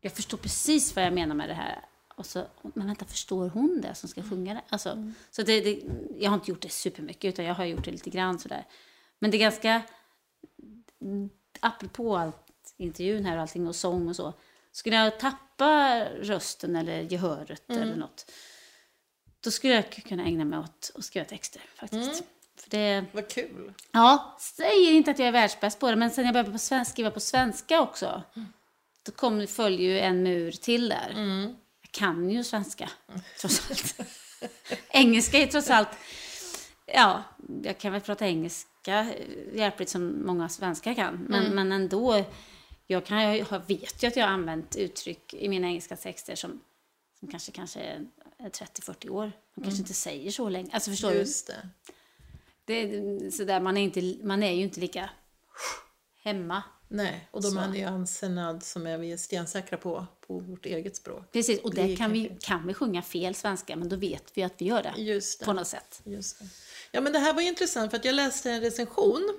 jag 0.00 0.12
förstår 0.12 0.38
precis 0.38 0.96
vad 0.96 1.04
jag 1.04 1.12
menar 1.12 1.34
med 1.34 1.48
det 1.48 1.54
här. 1.54 1.84
Och 2.16 2.26
så, 2.26 2.46
men 2.62 2.86
vänta, 2.86 3.04
förstår 3.04 3.48
hon 3.48 3.80
det 3.80 3.94
som 3.94 4.08
ska 4.08 4.22
sjunga 4.22 4.54
det? 4.54 4.62
Alltså, 4.68 5.12
så 5.30 5.42
det, 5.42 5.60
det, 5.60 5.82
jag 6.18 6.30
har 6.30 6.34
inte 6.34 6.50
gjort 6.50 6.62
det 6.62 6.68
supermycket, 6.68 7.34
utan 7.34 7.44
jag 7.44 7.54
har 7.54 7.64
gjort 7.64 7.84
det 7.84 7.90
lite 7.90 8.10
grann 8.10 8.38
sådär. 8.38 8.66
Men 9.18 9.30
det 9.30 9.36
är 9.36 9.38
ganska, 9.38 9.82
apropå 11.60 12.16
allt, 12.16 12.36
intervjun 12.76 13.24
här 13.24 13.36
och 13.36 13.42
allting 13.42 13.66
och 13.66 13.76
sång 13.76 14.08
och 14.08 14.16
så. 14.16 14.32
Skulle 14.74 14.96
jag 14.96 15.20
tappa 15.20 16.04
rösten 16.04 16.76
eller 16.76 17.02
gehöret 17.02 17.70
eller 17.70 17.96
något, 17.96 18.30
då 19.40 19.50
skulle 19.50 19.74
jag 19.74 19.90
kunna 19.90 20.24
ägna 20.24 20.44
mig 20.44 20.58
åt 20.58 20.90
att 20.94 21.04
skriva 21.04 21.24
texter 21.24 21.62
faktiskt. 21.74 22.24
För 22.56 22.70
det, 22.70 23.04
Vad 23.12 23.28
kul. 23.28 23.72
Ja, 23.92 24.36
säger 24.40 24.92
inte 24.92 25.10
att 25.10 25.18
jag 25.18 25.28
är 25.28 25.32
världsbäst 25.32 25.78
på 25.78 25.90
det, 25.90 25.96
men 25.96 26.10
sen 26.10 26.24
jag 26.24 26.34
började 26.34 26.52
på 26.52 26.58
svenska, 26.58 26.92
skriva 26.92 27.10
på 27.10 27.20
svenska 27.20 27.80
också, 27.80 28.22
då 29.02 29.12
kom, 29.12 29.46
följer 29.46 29.90
ju 29.90 30.00
en 30.00 30.22
mur 30.22 30.52
till 30.52 30.88
där. 30.88 31.12
Jag 31.82 31.90
kan 31.90 32.30
ju 32.30 32.44
svenska, 32.44 32.90
trots 33.40 33.70
allt. 33.70 34.00
Engelska 34.88 35.38
är 35.38 35.46
trots 35.46 35.70
allt, 35.70 35.88
ja, 36.86 37.22
jag 37.62 37.78
kan 37.78 37.92
väl 37.92 38.00
prata 38.00 38.26
engelska 38.26 39.00
eh, 39.00 39.56
hjälpligt 39.58 39.88
som 39.88 40.26
många 40.26 40.48
svenskar 40.48 40.94
kan, 40.94 41.14
men, 41.28 41.54
men 41.54 41.72
ändå, 41.72 42.24
jag, 42.86 43.06
kan, 43.06 43.36
jag 43.36 43.66
vet 43.66 44.02
ju 44.02 44.08
att 44.08 44.16
jag 44.16 44.26
har 44.26 44.32
använt 44.32 44.76
uttryck 44.76 45.34
i 45.34 45.48
mina 45.48 45.66
engelska 45.66 45.96
texter 45.96 46.34
som, 46.34 46.60
som 47.20 47.28
kanske, 47.28 47.52
kanske 47.52 47.80
är 47.80 48.06
är 48.38 48.50
30-40 48.50 49.08
år. 49.08 49.32
De 49.54 49.64
kanske 49.64 49.80
inte 49.80 49.94
säger 49.94 50.30
så 50.30 50.48
länge. 50.48 50.70
Alltså 50.72 50.90
förstår 50.90 51.10
du? 51.10 51.16
Just 51.16 51.46
det. 51.46 51.68
Det 52.64 52.74
är 52.74 53.30
sådär, 53.30 53.60
man, 53.60 53.76
är 53.76 53.82
inte, 53.82 54.26
man 54.26 54.42
är 54.42 54.52
ju 54.52 54.62
inte 54.62 54.80
lika 54.80 55.10
hemma. 56.22 56.62
Nej, 56.88 57.28
och 57.30 57.42
de 57.42 57.50
Så. 57.50 57.74
ju 57.74 57.84
ansenad 57.84 58.62
som 58.62 58.86
är 58.86 58.98
vi 58.98 59.12
är 59.12 59.16
stensäkra 59.16 59.78
på, 59.78 60.06
på 60.26 60.38
vårt 60.38 60.66
eget 60.66 60.96
språk. 60.96 61.32
Precis, 61.32 61.60
och 61.60 61.74
Det 61.74 61.82
där 61.82 61.88
är 61.88 61.96
kan 61.96 62.12
vi, 62.12 62.36
kan 62.40 62.66
vi 62.66 62.74
sjunga 62.74 63.02
fel 63.02 63.34
svenska, 63.34 63.76
men 63.76 63.88
då 63.88 63.96
vet 63.96 64.32
vi 64.34 64.42
att 64.42 64.54
vi 64.58 64.64
gör 64.64 64.82
det. 64.82 64.94
Det. 64.96 65.44
På 65.44 65.52
något 65.52 65.66
sätt. 65.66 66.02
Just 66.04 66.38
det. 66.38 66.44
Ja, 66.90 67.00
men 67.00 67.12
det 67.12 67.18
här 67.18 67.34
var 67.34 67.42
intressant 67.42 67.90
för 67.90 67.98
att 67.98 68.04
jag 68.04 68.14
läste 68.14 68.50
en 68.50 68.60
recension 68.60 69.38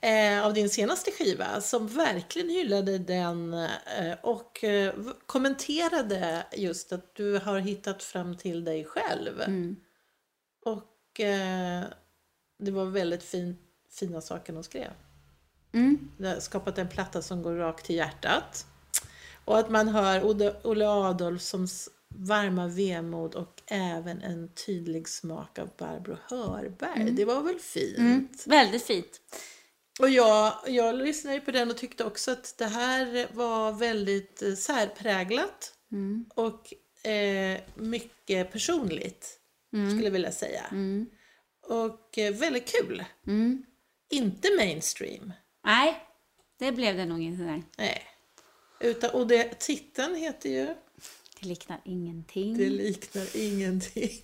eh, 0.00 0.46
av 0.46 0.54
din 0.54 0.70
senaste 0.70 1.10
skiva 1.10 1.60
som 1.60 1.86
verkligen 1.88 2.48
hyllade 2.48 2.98
den 2.98 3.54
eh, 3.54 4.14
och 4.22 4.64
eh, 4.64 4.94
kommenterade 5.26 6.46
just 6.56 6.92
att 6.92 7.14
du 7.14 7.38
har 7.38 7.58
hittat 7.58 8.02
fram 8.02 8.36
till 8.36 8.64
dig 8.64 8.84
själv. 8.84 9.40
Och 10.64 11.20
eh, 11.20 11.84
det 12.58 12.70
var 12.70 12.84
väldigt 12.84 13.22
fin, 13.22 13.58
fina 13.90 14.20
saker 14.20 14.52
de 14.52 14.62
skrev. 14.64 14.90
Mm. 15.72 16.10
Det 16.18 16.28
har 16.28 16.40
skapat 16.40 16.78
en 16.78 16.88
platta 16.88 17.22
som 17.22 17.42
går 17.42 17.54
rakt 17.54 17.86
till 17.86 17.96
hjärtat. 17.96 18.66
Och 19.44 19.58
att 19.58 19.70
man 19.70 19.88
hör 19.88 20.20
Olle- 20.62 20.86
Adolfssons 21.08 21.88
varma 22.08 22.66
vemod 22.66 23.34
och 23.34 23.62
även 23.66 24.22
en 24.22 24.48
tydlig 24.66 25.08
smak 25.08 25.58
av 25.58 25.70
Barbro 25.78 26.16
Hörberg. 26.28 27.10
Det 27.10 27.24
var 27.24 27.42
väl 27.42 27.58
fint? 27.58 27.98
Mm. 27.98 28.28
Väldigt 28.46 28.82
fint. 28.82 29.20
Och 29.98 30.10
jag, 30.10 30.54
jag 30.66 30.94
lyssnade 30.94 31.40
på 31.40 31.50
den 31.50 31.70
och 31.70 31.76
tyckte 31.76 32.04
också 32.04 32.30
att 32.30 32.54
det 32.58 32.66
här 32.66 33.26
var 33.32 33.72
väldigt 33.72 34.42
eh, 34.42 34.54
särpräglat 34.54 35.74
och 36.34 36.72
eh, 37.10 37.60
mycket 37.74 38.52
personligt, 38.52 39.40
skulle 39.90 40.04
jag 40.04 40.10
vilja 40.10 40.32
säga. 40.32 40.64
Och 41.68 42.18
eh, 42.18 42.34
väldigt 42.34 42.72
kul. 42.72 43.04
Inte 44.10 44.48
mainstream. 44.56 45.32
Nej, 45.64 46.06
det 46.58 46.72
blev 46.72 46.96
det 46.96 47.04
nog 47.04 47.22
inte. 47.22 47.42
Nej. 47.42 47.62
Nej. 47.78 48.02
Utan, 48.80 49.10
och 49.10 49.26
det, 49.26 49.60
titeln 49.60 50.14
heter 50.14 50.50
ju 50.50 50.66
Det 51.40 51.46
liknar 51.46 51.80
ingenting. 51.84 52.58
Det 52.58 52.70
liknar 52.70 53.36
ingenting. 53.36 54.22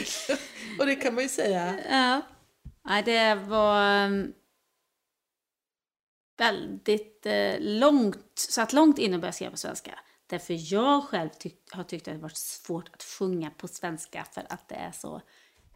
och 0.78 0.86
det 0.86 0.94
kan 0.94 1.14
man 1.14 1.22
ju 1.22 1.28
säga. 1.28 1.80
Ja. 1.90 2.22
Nej, 2.84 3.02
det 3.02 3.34
var 3.34 4.06
um, 4.06 4.32
väldigt 6.38 7.26
eh, 7.26 7.56
långt, 7.60 8.38
satt 8.38 8.72
långt 8.72 8.98
inne 8.98 9.14
att 9.14 9.20
börja 9.20 9.32
skriva 9.32 9.50
på 9.50 9.56
svenska. 9.56 9.98
Därför 10.26 10.72
jag 10.72 11.04
själv 11.04 11.28
tyck, 11.28 11.72
har 11.72 11.84
tyckt 11.84 12.08
att 12.08 12.14
det 12.14 12.20
varit 12.20 12.36
svårt 12.36 12.88
att 12.88 13.02
sjunga 13.02 13.50
på 13.50 13.68
svenska 13.68 14.26
för 14.32 14.46
att 14.48 14.68
det 14.68 14.74
är 14.74 14.92
så, 14.92 15.22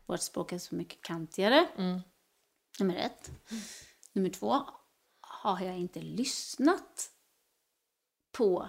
vårt 0.06 0.20
språk 0.20 0.52
är 0.52 0.58
så 0.58 0.74
mycket 0.74 1.02
kantigare. 1.02 1.68
Nummer 2.78 2.96
ett. 2.96 3.30
Nummer 4.12 4.30
två, 4.30 4.60
har 5.20 5.60
jag 5.60 5.78
inte 5.78 6.00
lyssnat 6.00 7.10
på 8.32 8.68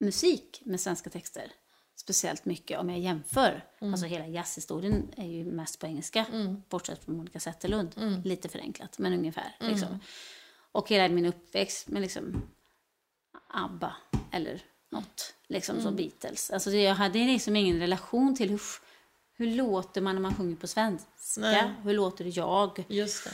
musik 0.00 0.62
med 0.64 0.80
svenska 0.80 1.10
texter 1.10 1.52
speciellt 1.96 2.44
mycket 2.44 2.78
om 2.78 2.90
jag 2.90 2.98
jämför. 2.98 3.64
Alltså 3.80 4.06
hela 4.06 4.26
jazzhistorien 4.26 5.12
är 5.16 5.26
ju 5.26 5.44
mest 5.44 5.78
på 5.78 5.86
engelska, 5.86 6.26
bortsett 6.68 7.04
från 7.04 7.16
Monica 7.16 7.40
Zetterlund. 7.40 7.94
Lite 8.24 8.48
förenklat, 8.48 8.98
men 8.98 9.12
ungefär. 9.12 9.56
Liksom. 9.60 9.98
Och 10.74 10.88
hela 10.88 11.14
min 11.14 11.26
uppväxt 11.26 11.88
med 11.88 12.02
liksom 12.02 12.42
ABBA 13.48 13.96
eller 14.30 14.62
något, 14.90 15.34
liksom 15.48 15.80
som 15.82 15.96
Beatles. 15.96 16.50
Alltså 16.50 16.70
jag 16.70 16.94
hade 16.94 17.18
liksom 17.18 17.56
ingen 17.56 17.78
relation 17.78 18.36
till 18.36 18.50
hur, 18.50 18.60
hur 19.36 19.46
låter 19.46 20.00
man 20.00 20.14
när 20.14 20.22
man 20.22 20.34
sjunger 20.34 20.56
på 20.56 20.66
svenska? 20.66 21.08
Nej. 21.36 21.74
Hur 21.82 21.94
låter 21.94 22.38
jag? 22.38 22.84
Just 22.88 23.24
det. 23.24 23.30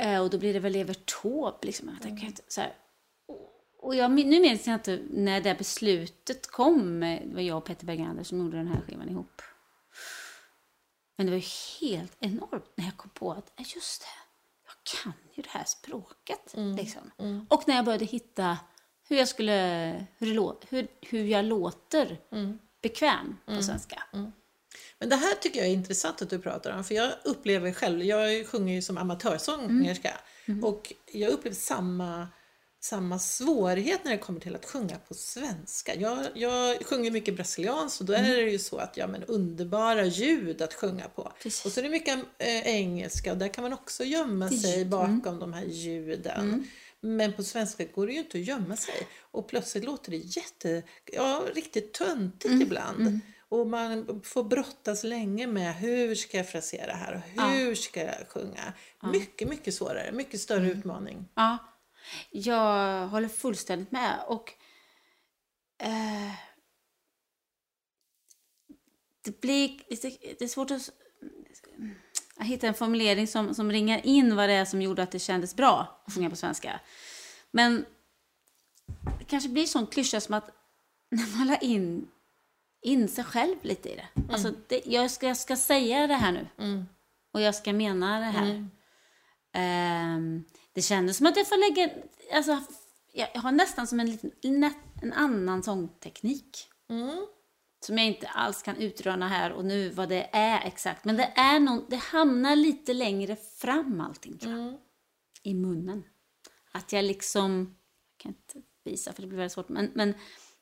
Eh, 0.00 0.20
och 0.20 0.30
då 0.30 0.38
blir 0.38 0.54
det 0.54 0.60
väl 0.60 0.76
Evert 0.76 1.20
Taube. 1.22 1.58
Liksom. 1.66 1.88
Jag 1.88 2.02
tänker 2.02 2.26
inte, 2.26 2.42
så 2.48 2.60
här. 2.60 2.74
Och- 3.78 3.94
jag, 3.96 4.10
nu 4.10 4.40
minns 4.40 4.66
jag 4.66 4.74
inte 4.74 5.00
när 5.10 5.40
det 5.40 5.54
beslutet 5.58 6.46
kom. 6.46 7.00
Det 7.00 7.22
var 7.34 7.40
jag 7.40 7.56
och 7.58 7.64
Peter 7.64 7.86
Bergander 7.86 8.24
som 8.24 8.38
gjorde 8.38 8.56
den 8.56 8.68
här 8.68 8.80
skivan 8.80 9.08
ihop. 9.08 9.42
Men 11.16 11.26
det 11.26 11.32
var 11.32 11.38
ju 11.38 11.44
helt 11.80 12.16
enormt 12.20 12.72
när 12.74 12.84
jag 12.84 12.96
kom 12.96 13.10
på 13.10 13.32
att 13.32 13.52
just 13.74 14.00
det, 14.00 14.06
kan 15.02 15.12
ju 15.34 15.42
det 15.42 15.48
här 15.48 15.64
språket. 15.64 16.54
Liksom. 16.76 17.10
Och 17.48 17.62
när 17.66 17.76
jag 17.76 17.84
började 17.84 18.04
hitta 18.04 18.58
hur 19.08 19.16
jag, 19.16 19.28
skulle, 19.28 20.06
hur, 20.18 20.34
lå, 20.34 20.60
hur, 20.68 20.86
hur 21.00 21.24
jag 21.24 21.44
låter 21.44 22.20
bekväm 22.82 23.36
på 23.46 23.62
svenska. 23.62 24.02
Men 24.98 25.08
det 25.08 25.16
här 25.16 25.34
tycker 25.34 25.58
jag 25.58 25.68
är 25.68 25.72
intressant 25.72 26.22
att 26.22 26.30
du 26.30 26.38
pratar 26.38 26.76
om, 26.76 26.84
för 26.84 26.94
jag 26.94 27.12
upplever 27.24 27.72
själv, 27.72 28.02
jag 28.02 28.46
sjunger 28.46 28.74
ju 28.74 28.82
som 28.82 28.98
amatörsångerska, 28.98 30.14
och 30.62 30.92
jag 31.12 31.30
upplever 31.30 31.56
samma, 31.56 32.28
samma 32.86 33.18
svårighet 33.18 34.04
när 34.04 34.12
det 34.12 34.18
kommer 34.18 34.40
till 34.40 34.54
att 34.54 34.64
sjunga 34.64 34.98
på 35.08 35.14
svenska. 35.14 35.94
Jag, 35.94 36.26
jag 36.34 36.86
sjunger 36.86 37.10
mycket 37.10 37.34
brasilianskt 37.34 38.00
och 38.00 38.06
då 38.06 38.12
är 38.12 38.22
det 38.22 38.50
ju 38.50 38.58
så 38.58 38.76
att, 38.76 38.96
ja 38.96 39.06
men 39.06 39.24
underbara 39.24 40.04
ljud 40.04 40.62
att 40.62 40.74
sjunga 40.74 41.08
på. 41.08 41.32
Precis. 41.42 41.66
Och 41.66 41.72
så 41.72 41.80
är 41.80 41.84
det 41.84 41.90
mycket 41.90 42.18
eh, 42.38 42.66
engelska 42.66 43.32
och 43.32 43.38
där 43.38 43.48
kan 43.48 43.62
man 43.62 43.72
också 43.72 44.04
gömma 44.04 44.48
sig 44.48 44.84
bakom 44.84 45.38
de 45.38 45.52
här 45.52 45.64
ljuden. 45.64 46.66
Men 47.00 47.32
på 47.32 47.42
svenska 47.42 47.84
går 47.84 48.06
det 48.06 48.12
ju 48.12 48.18
inte 48.18 48.38
att 48.38 48.44
gömma 48.44 48.76
sig. 48.76 49.08
Och 49.20 49.48
plötsligt 49.48 49.84
låter 49.84 50.10
det 50.10 50.16
jätte, 50.16 50.82
ja, 51.12 51.42
riktigt 51.54 51.92
töntigt 51.92 52.62
ibland. 52.62 53.20
Och 53.48 53.66
man 53.66 54.20
får 54.24 54.44
brottas 54.44 55.04
länge 55.04 55.46
med 55.46 55.74
hur 55.74 56.14
ska 56.14 56.36
jag 56.36 56.48
frasera 56.48 56.92
här 56.92 57.14
och 57.14 57.42
hur 57.42 57.74
ska 57.74 58.00
jag 58.00 58.28
sjunga. 58.28 58.72
Mycket, 59.12 59.48
mycket 59.48 59.74
svårare, 59.74 60.12
mycket 60.12 60.40
större 60.40 60.70
utmaning. 60.70 61.28
Ja, 61.34 61.58
jag 62.30 63.08
håller 63.08 63.28
fullständigt 63.28 63.92
med. 63.92 64.20
Och 64.26 64.52
eh, 65.78 66.32
det 69.24 69.40
blir 69.40 69.80
lite, 69.90 70.08
det 70.38 70.44
är 70.44 70.48
svårt 70.48 70.70
att 70.70 70.90
att 72.36 72.46
hitta 72.46 72.66
en 72.66 72.74
formulering 72.74 73.26
som, 73.26 73.54
som 73.54 73.72
ringar 73.72 74.06
in 74.06 74.36
vad 74.36 74.48
det 74.48 74.54
är 74.54 74.64
som 74.64 74.82
gjorde 74.82 75.02
att 75.02 75.10
det 75.10 75.18
kändes 75.18 75.56
bra 75.56 76.02
att 76.06 76.14
sjunga 76.14 76.30
på 76.30 76.36
svenska. 76.36 76.80
Men 77.50 77.84
det 79.18 79.24
kanske 79.24 79.48
blir 79.48 79.66
sån 79.66 79.86
klyscha 79.86 80.20
som 80.20 80.34
att 80.34 80.50
när 81.10 81.38
man 81.38 81.46
la 81.46 81.56
in, 81.56 82.08
in 82.82 83.08
sig 83.08 83.24
själv 83.24 83.56
lite 83.62 83.92
i 83.92 83.96
det. 83.96 84.08
Alltså, 84.32 84.52
det 84.68 84.82
jag, 84.86 85.10
ska, 85.10 85.26
jag 85.26 85.36
ska 85.36 85.56
säga 85.56 86.06
det 86.06 86.14
här 86.14 86.32
nu. 86.32 86.46
Och 87.32 87.40
jag 87.40 87.54
ska 87.54 87.72
mena 87.72 88.18
det 88.18 88.24
här. 88.24 88.68
Ehm, 89.52 90.44
det 90.76 90.82
kändes 90.82 91.16
som 91.16 91.26
att 91.26 91.36
jag 91.36 91.48
får 91.48 91.70
lägga... 91.70 91.90
Alltså, 92.32 92.62
jag 93.12 93.40
har 93.40 93.52
nästan 93.52 93.86
som 93.86 94.00
en, 94.00 94.10
liten, 94.10 94.32
en 95.02 95.12
annan 95.12 95.62
sångteknik. 95.62 96.68
Som 97.80 97.98
jag 97.98 98.06
inte 98.06 98.28
alls 98.28 98.62
kan 98.62 98.76
utröna 98.76 99.28
här 99.28 99.52
och 99.52 99.64
nu 99.64 99.88
vad 99.90 100.08
det 100.08 100.28
är 100.32 100.66
exakt. 100.66 101.04
Men 101.04 101.16
det, 101.16 101.32
är 101.36 101.60
någon, 101.60 101.84
det 101.88 101.96
hamnar 101.96 102.56
lite 102.56 102.94
längre 102.94 103.36
fram 103.36 104.00
allting 104.00 104.38
tror 104.38 104.58
jag. 104.58 104.78
I 105.42 105.54
munnen. 105.54 106.04
Att 106.72 106.92
jag 106.92 107.04
liksom... 107.04 107.76
Jag 108.10 108.22
kan 108.22 108.30
inte 108.30 108.68
visa 108.84 109.12
för 109.12 109.22
det 109.22 109.28
blir 109.28 109.38
väldigt 109.38 109.52
svårt. 109.52 109.68
Men, 109.68 109.90
men 109.94 110.14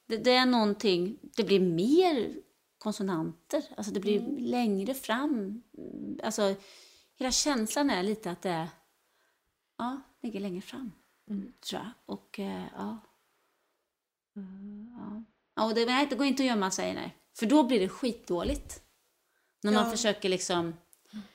det, 0.07 0.17
det 0.17 0.31
är 0.31 0.47
någonting... 0.47 1.19
Det 1.37 1.45
blir 1.45 1.61
mer 1.61 2.37
konsonanter. 2.79 3.63
Alltså 3.77 3.93
det 3.93 4.01
blir 4.01 4.21
längre 4.39 4.95
fram. 4.95 5.63
Alltså 6.23 6.55
hela 7.17 7.31
känslan 7.31 7.91
är 7.91 8.03
lite 8.03 8.31
att 8.31 8.43
det 8.43 8.51
är... 8.51 8.69
Ja, 9.79 10.01
ligger 10.23 10.41
längre 10.41 10.61
fram. 10.61 10.93
Tror 11.61 11.83
jag. 11.83 11.91
Och 12.07 12.39
eh, 12.39 12.65
ja. 12.77 12.99
Mm, 14.37 14.95
ja. 14.99 15.23
ja 15.57 15.65
och 15.65 15.75
det, 15.75 15.87
nej, 15.87 16.07
det 16.11 16.17
går 16.17 16.27
inte 16.27 16.43
att 16.43 16.47
gömma 16.47 16.71
sig, 16.71 16.95
nej. 16.95 17.17
För 17.39 17.47
då 17.47 17.63
blir 17.63 17.81
det 17.81 17.89
skitdåligt. 17.89 18.81
När 19.63 19.73
man 19.73 19.85
Ja. 19.85 19.91
försöker 19.91 20.29
liksom 20.29 20.75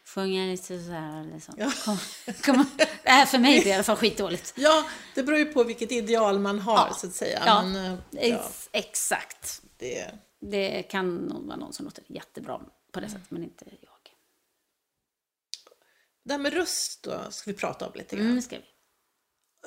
sjunga 0.05 0.45
lite 0.45 0.83
så 0.83 0.91
här. 0.91 1.23
Liksom. 1.33 1.55
Kom, 1.85 1.97
kom, 2.43 2.65
det 3.03 3.09
här 3.09 3.25
för 3.25 3.37
mig 3.39 3.59
blir 3.61 3.71
i 3.71 3.73
alla 3.73 3.83
fall 3.83 3.95
skitdåligt. 3.95 4.53
Ja, 4.57 4.85
det 5.15 5.23
beror 5.23 5.39
ju 5.39 5.45
på 5.45 5.63
vilket 5.63 5.91
ideal 5.91 6.39
man 6.39 6.59
har 6.59 6.87
Ja. 6.87 6.93
så 6.93 7.07
att 7.07 7.13
säga. 7.13 7.43
Ja. 7.45 7.63
Men, 7.65 7.75
eh, 8.13 8.27
ja, 8.29 8.37
Ex, 8.45 8.69
exakt. 8.71 9.61
det, 9.77 10.11
Det 10.39 10.83
kan 10.83 11.15
nog 11.15 11.45
vara 11.47 11.57
någon 11.57 11.73
som 11.73 11.85
låter 11.85 12.03
jättebra 12.07 12.61
på 12.91 12.99
det 12.99 13.09
sättet, 13.09 13.31
men 13.31 13.43
inte 13.43 13.65
jag. 13.81 13.88
Det 16.25 16.33
här 16.33 16.39
med 16.39 16.53
röst 16.53 17.03
då 17.03 17.21
ska 17.29 17.51
vi 17.51 17.57
prata 17.57 17.87
om 17.87 17.91
lite 17.95 18.15
grann. 18.15 18.25
Mm, 18.25 18.41
ska 18.41 18.55
vi. 18.55 18.63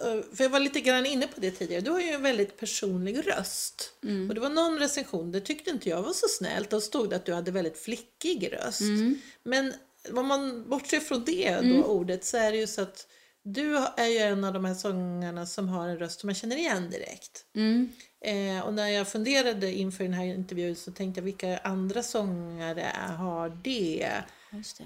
Eh, 0.00 0.22
För 0.36 0.44
jag 0.44 0.50
var 0.50 0.60
lite 0.60 0.80
grann 0.80 1.06
inne 1.06 1.26
på 1.26 1.40
det 1.40 1.50
tidigare. 1.50 1.82
Du 1.82 1.90
har 1.90 2.00
ju 2.00 2.08
en 2.08 2.22
väldigt 2.22 2.56
personlig 2.56 3.28
röst. 3.28 3.94
Mm. 4.02 4.28
Och 4.28 4.34
det 4.34 4.40
var 4.40 4.50
någon 4.50 4.78
recension, 4.78 5.32
det 5.32 5.40
tyckte 5.40 5.70
inte 5.70 5.88
jag 5.88 6.02
var 6.02 6.12
så 6.12 6.26
snällt. 6.28 6.70
Då 6.70 6.80
stod 6.80 7.10
det 7.10 7.16
att 7.16 7.26
du 7.26 7.34
hade 7.34 7.50
väldigt 7.50 7.78
flickig 7.78 8.52
röst. 8.52 8.80
Mm. 8.80 9.18
Men 9.42 9.72
om 10.12 10.26
man 10.26 10.68
bortser 10.68 11.00
från 11.00 11.24
det 11.24 11.60
då, 11.60 11.84
ordet 11.84 12.24
så 12.24 12.36
är 12.36 12.52
det 12.52 12.58
ju 12.58 12.66
så 12.66 12.82
att 12.82 13.06
du 13.44 13.76
är 13.96 14.06
ju 14.06 14.18
en 14.18 14.44
av 14.44 14.52
de 14.52 14.64
här 14.64 14.74
sångarna 14.74 15.46
som 15.46 15.68
har 15.68 15.88
en 15.88 15.98
röst 15.98 16.20
som 16.20 16.26
man 16.28 16.34
känner 16.34 16.56
igen 16.56 16.90
direkt. 16.90 17.44
Mm. 17.54 17.88
Eh, 18.24 18.66
och 18.66 18.74
när 18.74 18.88
jag 18.88 19.08
funderade 19.08 19.72
inför 19.72 20.04
den 20.04 20.12
här 20.12 20.24
intervjun 20.24 20.76
så 20.76 20.92
tänkte 20.92 21.20
jag 21.20 21.24
vilka 21.24 21.58
andra 21.58 22.02
sångare 22.02 22.92
har 23.18 23.58
det? 23.64 24.12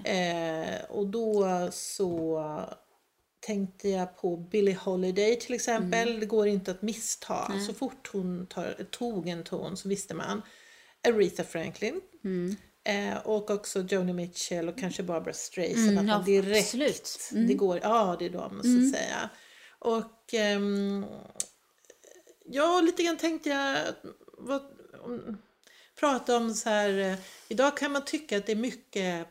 Eh, 0.03 0.81
och 0.89 1.07
då 1.07 1.47
så 1.71 2.43
tänkte 3.39 3.89
jag 3.89 4.17
på 4.17 4.37
Billie 4.37 4.73
Holiday 4.73 5.35
till 5.39 5.53
exempel. 5.55 6.19
Det 6.19 6.25
går 6.25 6.47
inte 6.47 6.71
att 6.71 6.81
missta. 6.81 7.51
Så 7.67 7.73
fort 7.73 8.09
hon 8.13 8.47
tar, 8.47 8.85
tog 8.91 9.27
en 9.27 9.43
ton 9.43 9.77
så 9.77 9.89
visste 9.89 10.13
man. 10.13 10.41
Aretha 11.07 11.43
Franklin. 11.43 12.01
Eh, 12.83 13.17
och 13.17 13.49
också 13.49 13.81
Joni 13.81 14.13
Mitchell 14.13 14.69
och 14.69 14.77
kanske 14.79 15.03
Barbara 15.03 15.33
Streisand. 15.33 15.87
Mm, 15.89 15.97
att 15.97 16.05
man 16.05 16.19
ja, 16.19 16.41
direkt, 16.41 16.67
absolut. 16.67 17.29
Det 17.47 17.53
går, 17.53 17.79
ja, 17.83 18.15
det 18.19 18.25
är 18.25 18.29
de 18.29 18.49
så 18.63 18.85
att 18.85 18.91
säga. 19.01 19.29
Och 19.79 20.33
ehm, 20.33 21.05
ja, 22.45 22.81
lite 22.81 23.03
grann 23.03 23.17
tänkte 23.17 23.49
jag 23.49 23.83
vad, 24.37 24.61
om, 25.03 25.37
prata 25.99 26.37
om 26.37 26.53
så 26.53 26.69
här. 26.69 26.99
eh, 26.99 27.15
Idag 27.47 27.77
kan 27.77 27.91
man 27.91 28.05
tycka 28.05 28.37
att 28.37 28.45
det 28.45 28.51
är 28.51 28.55
mycket 28.55 29.27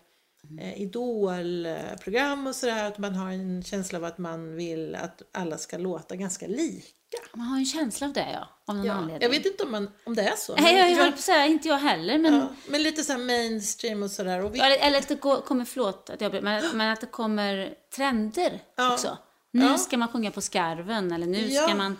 eh, 0.61 0.83
idolprogram 0.83 2.47
och 2.47 2.55
sådär. 2.55 2.85
Att 2.85 2.99
man 2.99 3.15
har 3.15 3.31
en 3.31 3.63
känsla 3.63 3.99
av 3.99 4.05
att 4.05 4.19
man 4.19 4.57
vill 4.57 4.95
att 4.95 5.23
alla 5.33 5.59
ska 5.59 5.79
låta 5.79 6.17
ganska 6.17 6.47
lika. 6.47 6.87
Man 7.35 7.47
har 7.47 7.59
en 7.59 7.65
känsla 7.67 8.07
av 8.07 8.13
det, 8.13 8.29
ja. 8.33 8.49
Av 8.67 8.77
någon 8.77 8.87
Ja, 8.87 8.93
anledning. 8.93 9.23
jag 9.23 9.31
vet 9.31 9.47
inte 9.47 9.63
om, 9.65 9.71
man, 9.71 9.91
om 10.07 10.15
det 10.15 10.23
är 10.23 10.37
så. 10.37 10.55
Nej, 10.57 10.77
jag, 10.77 10.91
jag 10.91 10.97
höll 10.97 11.11
på 11.13 11.15
att 11.15 11.21
säga, 11.21 11.47
inte 11.47 11.69
jag 11.69 11.79
heller, 11.79 12.19
men... 12.19 12.35
ja, 12.35 12.49
men 12.69 12.83
lite 12.83 13.05
så 13.05 13.13
här 13.13 13.19
mainstream 13.21 14.03
och 14.03 14.11
sådär. 14.11 14.41
Vi, 14.41 14.59
Eller, 14.61 14.79
eller 14.79 14.99
att 14.99 15.09
det 15.09 15.21
går, 15.21 15.41
kommer, 15.41 15.65
förlåt 15.65 16.11
att 16.11 16.21
jag 16.21 16.43
men, 16.43 16.65
men 16.77 16.93
att 16.93 17.01
det 17.01 17.07
kommer 17.07 17.75
trender 17.97 18.61
Ja. 18.77 18.93
också. 18.93 19.19
Nu 19.53 19.79
ska 19.79 19.97
man 19.97 20.09
sjunga 20.09 20.31
på 20.31 20.41
skarven 20.41 21.13
eller 21.13 21.27
nu 21.27 21.51
ska 21.51 21.75
man 21.75 21.93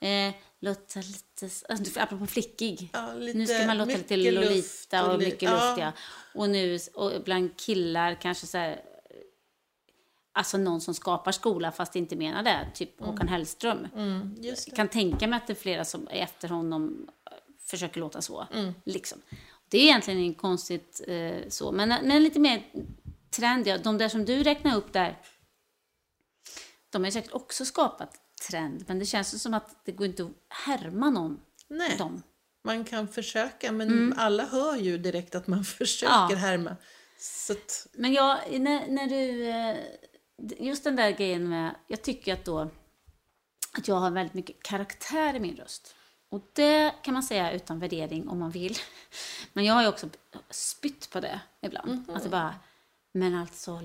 eh, 0.00 0.34
låta 0.62 1.00
lite, 1.00 1.50
alltså, 1.68 2.00
apropå 2.00 2.26
flickig. 2.26 2.90
Ja, 2.92 3.14
lite- 3.14 3.38
nu 3.38 3.46
ska 3.46 3.66
man 3.66 3.78
låta 3.78 3.90
lite 3.96 4.16
Lolita 4.16 5.12
och 5.12 5.18
mycket 5.18 5.42
ja. 5.42 5.50
luft 5.50 5.80
ja. 5.80 5.92
Och 6.34 6.50
nu, 6.50 6.78
och 6.94 7.22
bland 7.24 7.56
killar 7.56 8.14
kanske 8.14 8.46
så 8.46 8.58
här, 8.58 8.80
alltså 10.32 10.58
någon 10.58 10.80
som 10.80 10.94
skapar 10.94 11.32
skola 11.32 11.72
fast 11.72 11.96
inte 11.96 12.16
menar 12.16 12.42
det, 12.42 12.70
typ 12.74 13.00
Håkan 13.00 13.28
Hellström. 13.28 13.88
mm, 13.96 14.36
kan 14.76 14.88
tänka 14.88 15.26
mig 15.26 15.36
att 15.36 15.46
det 15.46 15.52
är 15.52 15.54
flera 15.54 15.84
som 15.84 16.08
efter 16.08 16.48
honom 16.48 17.08
eh, 17.30 17.36
försöker 17.66 18.00
låta 18.00 18.22
så. 18.22 18.46
Mm. 18.52 18.74
Liksom. 18.84 19.18
Det 19.68 19.78
är 19.78 19.82
egentligen 19.82 20.20
inte 20.20 20.40
konstigt 20.40 21.00
eh, 21.06 21.48
så, 21.48 21.72
men, 21.72 21.88
men 21.88 22.22
lite 22.22 22.40
mer 22.40 22.62
trendiga. 23.30 23.78
De 23.78 23.98
där 23.98 24.08
som 24.08 24.24
du 24.24 24.42
räknar 24.42 24.76
upp 24.76 24.92
där, 24.92 25.18
de 26.90 27.02
har 27.02 27.06
ju 27.06 27.12
säkert 27.12 27.32
också 27.32 27.64
skapat 27.64 28.21
trend, 28.48 28.84
men 28.88 28.98
det 28.98 29.06
känns 29.06 29.34
ju 29.34 29.38
som 29.38 29.54
att 29.54 29.84
det 29.84 29.92
går 29.92 30.06
inte 30.06 30.22
att 30.22 30.30
härma 30.48 31.10
någon 31.10 31.40
Nej. 31.68 31.96
dem. 31.98 32.22
Man 32.64 32.84
kan 32.84 33.08
försöka 33.08 33.72
men 33.72 34.14
alla 34.18 34.44
hör 34.44 34.76
ju 34.76 34.98
direkt 34.98 35.34
att 35.34 35.46
man 35.46 35.64
försöker 35.78 36.14
Mm. 36.14 36.30
Ja. 36.30 36.36
härma. 36.36 36.76
Att, 37.50 37.86
Men 37.92 38.12
jag, 38.12 38.60
när, 38.60 38.88
när 38.88 39.06
du, 39.06 39.48
eh, 39.48 39.76
just 40.66 40.84
den 40.84 40.96
där 40.96 41.10
grejen 41.10 41.48
med, 41.48 41.74
jag 41.86 42.02
tycker 42.02 42.32
att 42.32 42.44
då, 42.44 42.70
att 43.72 43.88
jag 43.88 43.94
har 43.94 44.10
väldigt 44.10 44.34
mycket 44.34 44.62
karaktär 44.62 45.34
i 45.34 45.40
min 45.40 45.56
röst. 45.56 45.94
Och 46.28 46.50
det 46.52 46.94
kan 47.02 47.14
man 47.14 47.22
säga 47.22 47.52
utan 47.52 47.78
värdering 47.78 48.28
om 48.28 48.38
man 48.38 48.50
vill. 48.50 48.76
Men 49.52 49.64
jag 49.64 49.74
har 49.74 49.82
ju 49.82 49.88
också 49.88 50.08
spytt 50.50 51.10
på 51.10 51.20
det 51.20 51.40
ibland. 51.62 52.10
Att 52.10 52.22
det 52.22 52.28
bara, 52.28 52.54
men 53.14 53.34
alltså, 53.34 53.80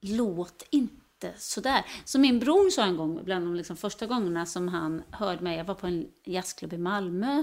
låt 0.00 0.64
inte 0.70 1.03
sådär. 1.36 1.84
Så 2.04 2.18
min 2.18 2.38
bror 2.38 2.70
sa 2.70 2.82
en 2.82 2.96
gång, 2.96 3.24
bland 3.24 3.46
de 3.46 3.54
liksom 3.54 3.76
första 3.76 4.06
gångerna 4.06 4.46
som 4.46 4.68
han 4.68 5.02
hörde 5.10 5.42
mig, 5.42 5.56
jag 5.56 5.64
var 5.64 5.74
på 5.74 5.86
en 5.86 6.10
jazzklubb 6.24 6.72
i 6.72 6.78
Malmö, 6.78 7.42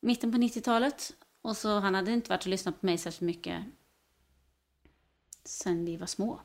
mitten 0.00 0.32
på 0.32 0.38
90-talet. 0.38 1.12
Och 1.42 1.56
så 1.56 1.78
han 1.78 1.94
hade 1.94 2.12
inte 2.12 2.30
varit 2.30 2.42
och 2.42 2.50
lyssnat 2.50 2.80
på 2.80 2.86
mig 2.86 2.98
särskilt 2.98 3.20
mycket 3.20 3.64
sen 5.48 5.84
vi 5.84 5.96
var 5.96 6.06
små. 6.06 6.40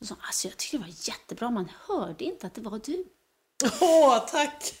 Och 0.00 0.06
så, 0.06 0.16
alltså 0.20 0.48
jag 0.48 0.56
tyckte 0.56 0.76
det 0.76 0.80
var 0.80 0.94
jättebra, 1.08 1.50
man 1.50 1.68
hörde 1.86 2.24
inte 2.24 2.46
att 2.46 2.54
det 2.54 2.60
var 2.60 2.80
du. 2.84 3.04
Åh, 3.80 4.26
tack! 4.30 4.74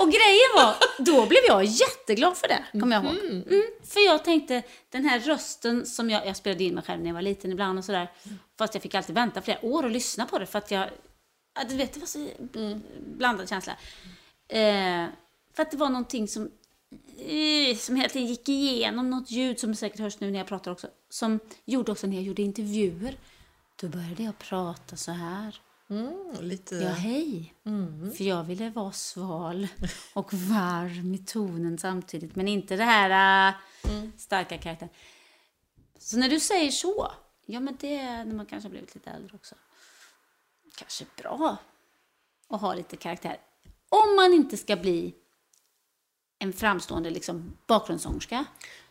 Och 0.00 0.10
grejen 0.10 0.50
var, 0.54 0.74
då 0.98 1.26
blev 1.26 1.40
jag 1.46 1.64
jätteglad 1.64 2.36
för 2.36 2.48
det, 2.48 2.80
kommer 2.80 2.96
jag 2.96 3.04
ihåg. 3.04 3.24
Mm, 3.24 3.64
för 3.84 4.00
jag 4.00 4.24
tänkte, 4.24 4.62
den 4.90 5.04
här 5.04 5.20
rösten 5.20 5.86
som 5.86 6.10
jag, 6.10 6.26
jag 6.26 6.36
spelade 6.36 6.64
in 6.64 6.74
mig 6.74 6.84
själv 6.84 7.00
när 7.00 7.08
jag 7.08 7.14
var 7.14 7.22
liten 7.22 7.52
ibland 7.52 7.78
och 7.78 7.84
sådär. 7.84 8.10
Fast 8.58 8.74
jag 8.74 8.82
fick 8.82 8.94
alltid 8.94 9.14
vänta 9.14 9.42
flera 9.42 9.64
år 9.64 9.82
och 9.82 9.90
lyssna 9.90 10.26
på 10.26 10.38
det 10.38 10.46
för 10.46 10.58
att 10.58 10.70
jag, 10.70 10.90
ja, 11.54 11.62
du 11.68 11.76
vet, 11.76 11.92
det 11.92 12.00
var 12.00 12.06
så 12.06 12.26
blandad 12.98 13.48
känsla. 13.48 13.72
Eh, 14.48 15.06
för 15.54 15.62
att 15.62 15.70
det 15.70 15.76
var 15.76 15.88
någonting 15.88 16.28
som, 16.28 16.50
eh, 17.18 17.76
som 17.76 17.96
hela 17.96 18.08
tiden 18.08 18.28
gick 18.28 18.48
igenom, 18.48 19.10
något 19.10 19.30
ljud 19.30 19.60
som 19.60 19.74
säkert 19.74 20.00
hörs 20.00 20.20
nu 20.20 20.30
när 20.30 20.38
jag 20.38 20.48
pratar 20.48 20.70
också, 20.70 20.88
som 21.08 21.40
gjorde 21.64 21.92
också 21.92 22.06
när 22.06 22.16
jag 22.16 22.24
gjorde 22.24 22.42
intervjuer. 22.42 23.16
Då 23.80 23.88
började 23.88 24.22
jag 24.22 24.38
prata 24.38 24.96
så 24.96 25.12
här. 25.12 25.60
Mm, 25.90 26.32
lite... 26.40 26.74
Ja, 26.74 26.90
hej. 26.90 27.54
För 28.16 28.24
jag 28.24 28.44
ville 28.44 28.70
vara 28.70 28.92
sval 28.92 29.68
och 30.14 30.34
varm 30.34 31.14
i 31.14 31.18
tonen 31.18 31.78
samtidigt, 31.78 32.36
men 32.36 32.48
inte 32.48 32.76
det 32.76 32.84
här 32.84 33.48
äh, 33.84 34.02
starka 34.16 34.58
karaktären. 34.58 34.92
Så 35.98 36.18
när 36.18 36.28
du 36.28 36.40
säger 36.40 36.70
så, 36.70 37.12
ja 37.46 37.60
men 37.60 37.76
det 37.80 37.98
är 37.98 38.24
när 38.24 38.34
man 38.34 38.46
kanske 38.46 38.66
har 38.66 38.70
blivit 38.70 38.94
lite 38.94 39.10
äldre 39.10 39.36
också. 39.36 39.54
Kanske 40.76 41.04
bra 41.16 41.56
att 42.48 42.60
ha 42.60 42.74
lite 42.74 42.96
karaktär. 42.96 43.40
Om 43.88 44.16
man 44.16 44.32
inte 44.32 44.56
ska 44.56 44.76
bli 44.76 45.14
en 46.38 46.52
framstående 46.52 47.10
liksom, 47.10 47.56
bakgrundssångerska, 47.66 48.44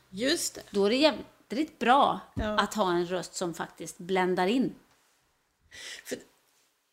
Just 0.09 0.55
det. 0.55 0.61
då 0.71 0.85
är 0.85 0.89
det 0.89 0.95
jävligt 0.95 1.79
bra 1.79 2.19
Ja. 2.35 2.59
att 2.59 2.73
ha 2.73 2.91
en 2.91 3.05
röst 3.05 3.35
som 3.35 3.53
faktiskt 3.53 3.97
bländar 3.97 4.47
in. 4.47 4.75
För 6.05 6.17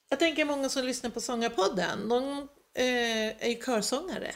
jag 0.08 0.18
tänker 0.18 0.44
många 0.44 0.68
som 0.68 0.84
lyssnar 0.84 1.10
på 1.10 1.20
Sångarpodden, 1.20 2.08
de 2.08 2.48
eh, 2.74 3.44
är 3.44 3.48
ju 3.48 3.62
körsångare. 3.62 4.32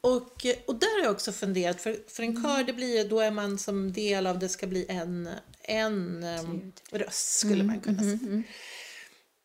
Och, 0.00 0.46
eh, 0.46 0.56
och 0.66 0.74
där 0.74 0.98
har 0.98 1.04
jag 1.04 1.12
också 1.12 1.32
funderat, 1.32 1.80
för, 1.80 1.96
för 2.08 2.22
en 2.22 2.42
kör 2.42 2.64
det 2.64 2.72
blir 2.72 3.08
då 3.08 3.20
är 3.20 3.30
man 3.30 3.58
som 3.58 3.92
del 3.92 4.26
av 4.26 4.38
det 4.38 4.48
ska 4.48 4.66
bli 4.66 4.86
en, 4.88 5.28
en 5.62 6.24
em, 6.24 6.72
röst 6.92 7.38
skulle 7.38 7.64
man 7.64 7.80
kunna 7.80 7.98
säga. 7.98 8.42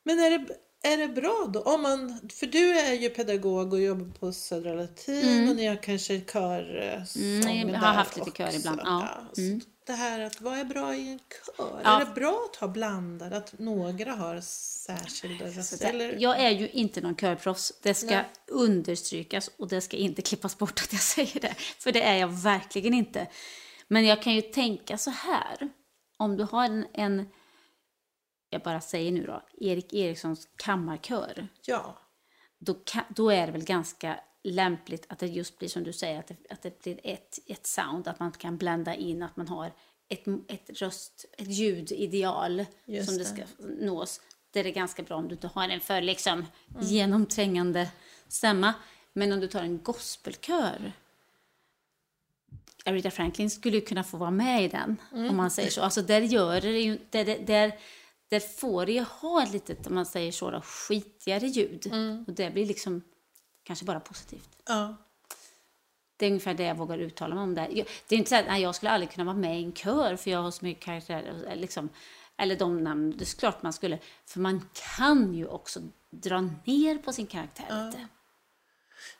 Men 0.03 0.19
är 0.19 0.29
det, 0.29 0.45
är 0.83 0.97
det 0.97 1.07
bra 1.07 1.49
då? 1.53 1.61
Om 1.61 1.81
man, 1.81 2.29
för 2.33 2.45
du 2.47 2.79
är 2.79 2.93
ju 2.93 3.09
pedagog 3.09 3.73
och 3.73 3.81
jobbar 3.81 4.11
på 4.19 4.33
Södra 4.33 4.73
Latin 4.73 5.49
och 5.49 5.55
ni 5.55 5.65
har 5.65 5.83
kanske 5.83 6.21
körsång 6.21 7.15
Mm, 7.15 7.69
jag 7.69 7.79
har 7.79 7.93
haft 7.93 8.17
lite 8.17 8.31
kör 8.31 8.55
ibland, 8.55 8.81
ja. 8.83 9.31
Mm. 9.37 9.61
Det 9.85 9.93
här 9.93 10.19
att 10.19 10.41
vad 10.41 10.59
är 10.59 10.65
bra 10.65 10.95
i 10.95 11.11
en 11.11 11.19
kör? 11.19 11.81
Ja. 11.83 12.01
Är 12.01 12.05
det 12.05 12.11
bra 12.11 12.47
att 12.49 12.55
ha 12.55 12.67
blandad? 12.67 13.33
Att 13.33 13.59
några 13.59 14.11
har 14.11 14.41
särskilda 14.41 15.45
röster? 15.45 15.89
Eller? 15.89 16.17
Jag 16.19 16.39
är 16.39 16.49
ju 16.49 16.69
inte 16.69 17.01
någon 17.01 17.15
körproffs. 17.15 17.73
Det 17.81 17.93
ska 17.93 18.15
Nej. 18.15 18.25
understrykas 18.47 19.49
och 19.57 19.67
det 19.67 19.81
ska 19.81 19.97
inte 19.97 20.21
klippas 20.21 20.57
bort 20.57 20.81
att 20.83 20.93
jag 20.93 21.01
säger 21.15 21.39
det. 21.39 21.55
För 21.57 21.91
det 21.91 22.01
är 22.01 22.17
jag 22.17 22.27
verkligen 22.27 22.93
inte. 22.93 23.27
Men 23.87 24.05
jag 24.05 24.21
kan 24.21 24.33
ju 24.33 24.41
tänka 24.41 24.97
så 24.97 25.09
här. 25.09 25.69
Om 26.17 26.37
du 26.37 26.43
har 26.43 26.65
en, 26.65 26.85
en 26.93 27.29
jag 28.49 28.61
bara 28.61 28.81
säger 28.81 29.11
nu 29.11 29.25
då, 29.25 29.43
Erik 29.61 29.93
Erikssons 29.93 30.47
kammarkör. 30.55 31.47
Ja. 31.65 31.99
Då, 32.59 32.73
kan, 32.73 33.03
då 33.09 33.29
är 33.29 33.45
det 33.45 33.51
väl 33.51 33.63
ganska 33.63 34.19
lämpligt 34.43 35.05
att 35.09 35.19
det 35.19 35.27
just 35.27 35.59
blir 35.59 35.69
som 35.69 35.83
du 35.83 35.93
säger, 35.93 36.19
att 36.19 36.27
det, 36.27 36.35
att 36.49 36.61
det 36.61 36.83
blir 36.83 36.99
ett, 37.03 37.39
ett 37.47 37.67
sound, 37.67 38.07
att 38.07 38.19
man 38.19 38.31
kan 38.31 38.57
blanda 38.57 38.95
in, 38.95 39.23
att 39.23 39.37
man 39.37 39.47
har 39.47 39.73
ett, 40.09 40.27
ett 40.47 40.81
röst, 40.81 41.25
ett 41.37 41.47
ljudideal 41.47 42.65
Just 42.85 43.09
som 43.09 43.17
det 43.17 43.23
det. 43.23 43.29
ska 43.29 43.65
nås. 43.85 44.21
Det 44.51 44.59
är 44.59 44.63
det 44.63 44.71
ganska 44.71 45.03
bra 45.03 45.17
om 45.17 45.27
du 45.27 45.35
inte 45.35 45.47
har 45.47 45.69
en 45.69 45.81
för 45.81 46.01
liksom 46.01 46.45
genomträngande 46.79 47.89
stämma. 48.27 48.73
Men 49.13 49.31
om 49.31 49.39
du 49.39 49.47
tar 49.47 49.63
en 49.63 49.83
gospelkör, 49.83 50.93
Aretha 52.85 53.11
Franklin 53.11 53.49
skulle 53.49 53.75
ju 53.75 53.81
kunna 53.81 54.03
få 54.03 54.17
vara 54.17 54.31
med 54.31 54.63
i 54.63 54.67
den, 54.67 54.97
om 55.11 55.37
man 55.37 55.51
säger 55.51 55.69
så. 55.69 55.81
Alltså 55.81 56.01
där 56.01 56.21
gör 56.21 56.61
det 56.61 56.81
ju, 56.81 56.99
där, 57.09 57.25
där, 57.25 57.71
där, 58.29 58.39
får 58.39 58.85
det 58.85 58.91
ju 58.91 59.01
ha 59.01 59.43
ett 59.43 59.53
litet, 59.53 59.87
om 59.87 59.95
man 59.95 60.05
säger 60.05 60.31
så, 60.31 60.51
då, 60.51 60.61
skitigare 60.61 61.47
ljud. 61.47 61.93
Och 62.27 62.33
det 62.33 62.53
blir 62.53 62.65
liksom 62.65 63.01
kanske 63.63 63.85
bara 63.85 63.99
positivt. 63.99 64.49
ja. 64.67 64.95
Det 66.17 66.25
är 66.25 66.29
ungefär 66.29 66.53
det 66.53 66.63
jag 66.63 66.75
vågar 66.75 66.97
uttala 66.97 67.35
mig 67.35 67.43
om 67.43 67.55
där. 67.55 67.67
Det 68.07 68.15
är 68.15 68.19
inte 68.19 68.29
så 68.29 68.35
att 68.35 68.45
nej, 68.47 68.61
jag 68.61 68.75
skulle 68.75 68.91
aldrig 68.91 69.11
kunna 69.11 69.23
vara 69.23 69.35
med 69.35 69.59
i 69.59 69.63
en 69.63 69.73
kör 69.73 70.15
för 70.15 70.31
jag 70.31 70.41
har 70.41 70.51
så 70.51 70.65
mycket 70.65 70.83
karaktärer. 70.83 71.55
Liksom, 71.55 71.89
eller 72.37 72.55
de 72.55 72.83
namn, 72.83 73.17
det 73.17 73.23
är 73.23 73.39
klart 73.39 73.63
man 73.63 73.73
skulle. 73.73 73.99
För 74.25 74.39
man 74.39 74.69
kan 74.97 75.33
ju 75.33 75.47
också 75.47 75.79
dra 76.09 76.41
ner 76.41 76.97
på 76.97 77.13
sin 77.13 77.27
karaktär 77.27 77.85
lite. 77.85 77.97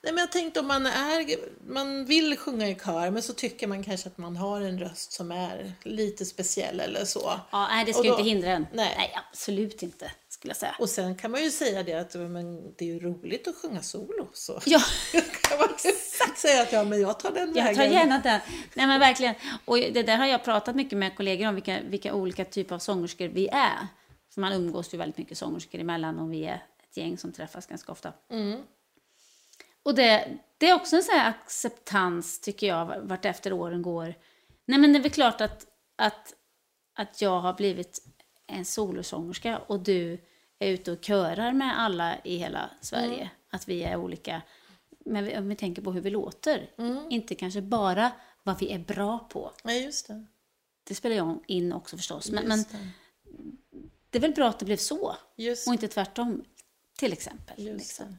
Nej, 0.03 0.13
men 0.13 0.17
jag 0.17 0.31
tänkte 0.31 0.59
om 0.59 0.67
man 0.67 0.85
är, 0.85 1.25
man 1.71 2.05
vill 2.05 2.37
sjunga 2.37 2.67
i 2.69 2.75
kör 2.75 3.11
men 3.11 3.23
så 3.23 3.33
tycker 3.33 3.67
man 3.67 3.83
kanske 3.83 4.09
att 4.09 4.17
man 4.17 4.37
har 4.37 4.61
en 4.61 4.79
röst 4.79 5.11
som 5.11 5.31
är 5.31 5.73
lite 5.83 6.25
speciell 6.25 6.79
eller 6.79 7.05
så. 7.05 7.39
Ja, 7.51 7.67
nej, 7.67 7.85
det 7.85 7.93
ska 7.93 8.03
ju 8.03 8.09
då- 8.09 8.17
inte 8.19 8.29
hindra 8.29 8.49
en. 8.51 8.67
nej. 8.73 8.93
nej, 8.97 9.13
absolut 9.31 9.83
inte, 9.83 10.11
skulle 10.41 10.49
jag 10.49 10.57
säga. 10.57 10.75
Och 10.79 10.89
sen 10.89 11.15
kan 11.15 11.31
man 11.31 11.43
ju 11.43 11.51
säga 11.51 11.83
det 11.83 11.93
att 11.93 12.15
men, 12.15 12.73
det 12.77 12.85
är 12.85 12.93
ju 12.93 12.99
roligt 12.99 13.47
att 13.47 13.55
sjunga 13.55 13.81
solo. 13.81 14.29
Så 14.33 14.59
Ja, 14.65 14.79
kan 15.41 15.57
man 15.57 15.67
ju 15.83 15.91
säga 16.35 16.61
att 16.61 16.71
ja, 16.71 16.83
men 16.83 17.01
jag 17.01 17.19
tar 17.19 17.31
den 17.31 17.47
jag 17.55 17.63
vägen. 17.63 17.75
tar 17.75 17.83
gärna 17.83 18.19
den. 18.19 18.39
Nej, 18.73 18.87
men 18.87 18.99
verkligen. 18.99 19.35
Och 19.65 19.77
det 19.77 20.03
där 20.03 20.17
har 20.17 20.25
jag 20.25 20.43
pratat 20.43 20.75
mycket 20.75 20.97
med 20.97 21.15
kollegor 21.15 21.47
om, 21.47 21.55
vilka, 21.55 21.81
vilka 21.81 22.13
olika 22.13 22.45
typer 22.45 22.75
av 22.75 22.79
sångerskor 22.79 23.27
vi 23.27 23.47
är. 23.47 23.87
För 24.33 24.41
man 24.41 24.53
umgås 24.53 24.93
ju 24.93 24.97
väldigt 24.97 25.17
mycket 25.17 25.37
sångerskor 25.37 25.81
emellan 25.81 26.19
och 26.19 26.33
vi 26.33 26.45
är 26.45 26.63
ett 26.89 26.97
gäng 26.97 27.17
som 27.17 27.31
träffas 27.31 27.65
ganska 27.65 27.91
ofta. 27.91 28.13
Och 29.83 29.95
det, 29.95 30.37
det 30.57 30.69
är 30.69 30.75
också 30.75 30.95
en 30.95 31.03
sån 31.03 31.15
här 31.15 31.29
acceptans, 31.29 32.39
tycker 32.39 32.67
jag, 32.67 33.01
vart 33.01 33.25
efter 33.25 33.53
åren 33.53 33.81
går. 33.81 34.15
Nej, 34.65 34.79
men 34.79 34.93
det 34.93 34.99
är 34.99 35.03
väl 35.03 35.11
klart 35.11 35.41
att, 35.41 35.65
att, 35.97 36.33
att 36.95 37.21
jag 37.21 37.39
har 37.39 37.53
blivit 37.53 38.01
en 38.47 38.65
solosångerska 38.65 39.57
och 39.57 39.79
du 39.79 40.21
är 40.61 40.71
ute 40.71 40.91
och 40.91 41.03
körar 41.03 41.53
med 41.53 41.79
alla 41.79 42.17
i 42.23 42.37
hela 42.37 42.69
Sverige. 42.81 43.29
Att 43.49 43.67
vi 43.67 43.83
är 43.83 43.95
olika. 43.97 44.41
Men 45.05 45.25
vi, 45.25 45.37
om 45.37 45.49
vi 45.49 45.55
tänker 45.55 45.81
på 45.81 45.91
hur 45.91 46.01
vi 46.01 46.09
låter. 46.09 46.69
Inte 47.09 47.35
kanske 47.35 47.61
bara 47.61 48.11
vad 48.43 48.59
vi 48.59 48.71
är 48.71 48.79
bra 48.79 49.19
på. 49.19 49.51
Nej, 49.63 49.83
just 49.83 50.07
det. 50.07 50.25
Det 50.83 50.95
spelar 50.95 51.15
jag 51.15 51.39
in 51.47 51.73
också 51.73 51.97
förstås. 51.97 52.31
Men, 52.31 52.47
men 52.47 52.65
det. 54.09 54.17
är 54.17 54.21
väl 54.21 54.33
bra 54.33 54.49
att 54.49 54.59
det 54.59 54.65
blev 54.65 54.77
så. 54.77 55.15
Just, 55.35 55.67
Och 55.67 55.73
inte 55.73 55.87
tvärtom, 55.87 56.43
till 56.97 57.13
exempel. 57.13 57.63
liksom. 57.63 58.17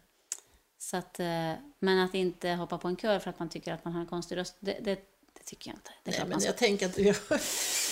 Så 0.78 0.96
att, 0.96 1.20
eh, 1.20 1.52
men 1.78 1.98
att 1.98 2.14
inte 2.14 2.50
hoppa 2.50 2.78
på 2.78 2.88
en 2.88 2.96
kör 2.96 3.18
för 3.18 3.30
att 3.30 3.38
man 3.38 3.48
tycker 3.48 3.72
att 3.72 3.84
man 3.84 3.94
har 3.94 4.00
en 4.00 4.06
konstig 4.06 4.36
röst, 4.36 4.56
det, 4.60 4.78
det, 4.80 5.11
det 5.44 5.48
tycker 5.50 5.70
jag 5.70 5.76
inte. 5.76 5.90
Nej, 6.04 6.16
men 6.20 6.28
man 6.28 6.40
jag 6.42 6.56
tänker 6.56 6.86
att 6.86 6.98
vi, 6.98 7.14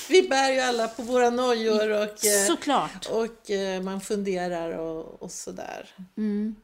vi 0.09 0.29
bär 0.29 0.53
ju 0.53 0.61
alla 0.61 0.89
på 0.89 1.03
våra 1.03 1.31
nojor 1.31 1.91
och, 1.91 2.25
eh, 2.27 2.47
Såklart. 2.47 3.07
och 3.07 3.51
eh, 3.51 3.83
man 3.83 4.01
funderar 4.01 4.71
och, 4.79 5.23
och 5.23 5.33
sådär. 5.33 5.95
Mm. 6.17 6.57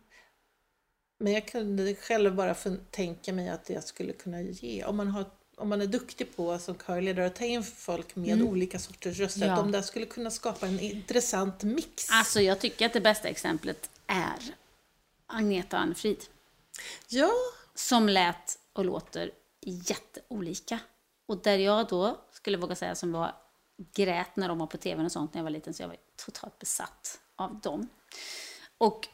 Men 1.18 1.32
jag 1.32 1.48
kunde 1.48 1.94
själv 1.94 2.34
bara 2.34 2.54
tänka 2.90 3.32
mig 3.32 3.48
att 3.48 3.70
jag 3.70 3.84
skulle 3.84 4.12
kunna 4.12 4.42
ge, 4.42 4.84
om 4.84 4.96
man, 4.96 5.08
har, 5.08 5.24
om 5.56 5.68
man 5.68 5.80
är 5.82 5.86
duktig 5.86 6.36
på 6.36 6.58
som 6.58 6.74
körledare 6.74 7.26
att 7.26 7.36
ta 7.36 7.44
in 7.44 7.62
folk 7.64 8.16
med 8.16 8.42
olika 8.42 8.78
sorters 8.78 9.18
röster, 9.18 9.40
Mm. 9.42 9.48
Ja. 9.48 9.54
att 9.54 9.64
de 9.64 9.72
där 9.72 9.82
skulle 9.82 10.06
kunna 10.06 10.30
skapa 10.30 10.66
en 10.66 10.80
intressant 10.80 11.62
mix. 11.62 12.06
Alltså 12.10 12.40
jag 12.40 12.60
tycker 12.60 12.86
att 12.86 12.92
det 12.92 13.00
bästa 13.00 13.28
exemplet 13.28 13.90
är 14.06 14.54
Agneta 15.26 15.76
och 15.76 15.82
Ann-Frid. 15.82 16.24
Ja, 17.08 17.30
Som 17.74 18.08
lät 18.08 18.58
och 18.72 18.84
låter 18.84 19.30
jätteolika. 19.70 20.78
Och 21.28 21.42
där 21.42 21.58
jag 21.58 21.88
då, 21.88 22.20
skulle 22.30 22.56
våga 22.56 22.74
säga, 22.74 22.94
som 22.94 23.12
var 23.12 23.34
grät 23.94 24.36
när 24.36 24.48
de 24.48 24.58
var 24.58 24.66
på 24.66 24.76
tv 24.76 25.04
och 25.04 25.12
sånt 25.12 25.34
när 25.34 25.38
jag 25.38 25.44
var 25.44 25.50
liten, 25.50 25.74
så 25.74 25.82
jag 25.82 25.88
var 25.88 25.96
totalt 26.26 26.58
besatt 26.58 27.20
av 27.36 27.60
dem. 27.60 27.88
Och 28.78 29.08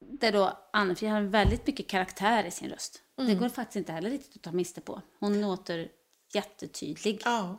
där 0.00 0.32
då 0.32 0.58
Ann-Frid 0.72 1.10
har 1.10 1.20
väldigt 1.20 1.66
mycket 1.66 1.88
karaktär 1.88 2.44
i 2.44 2.50
sin 2.50 2.70
röst. 2.70 3.02
Det 3.16 3.34
går 3.34 3.48
faktiskt 3.48 3.76
inte 3.76 3.92
heller 3.92 4.10
riktigt 4.10 4.36
att 4.36 4.42
ta 4.42 4.52
miste 4.52 4.80
på. 4.80 5.02
Hon 5.20 5.40
låter 5.40 5.88
jättetydlig. 6.34 7.22
ja. 7.24 7.58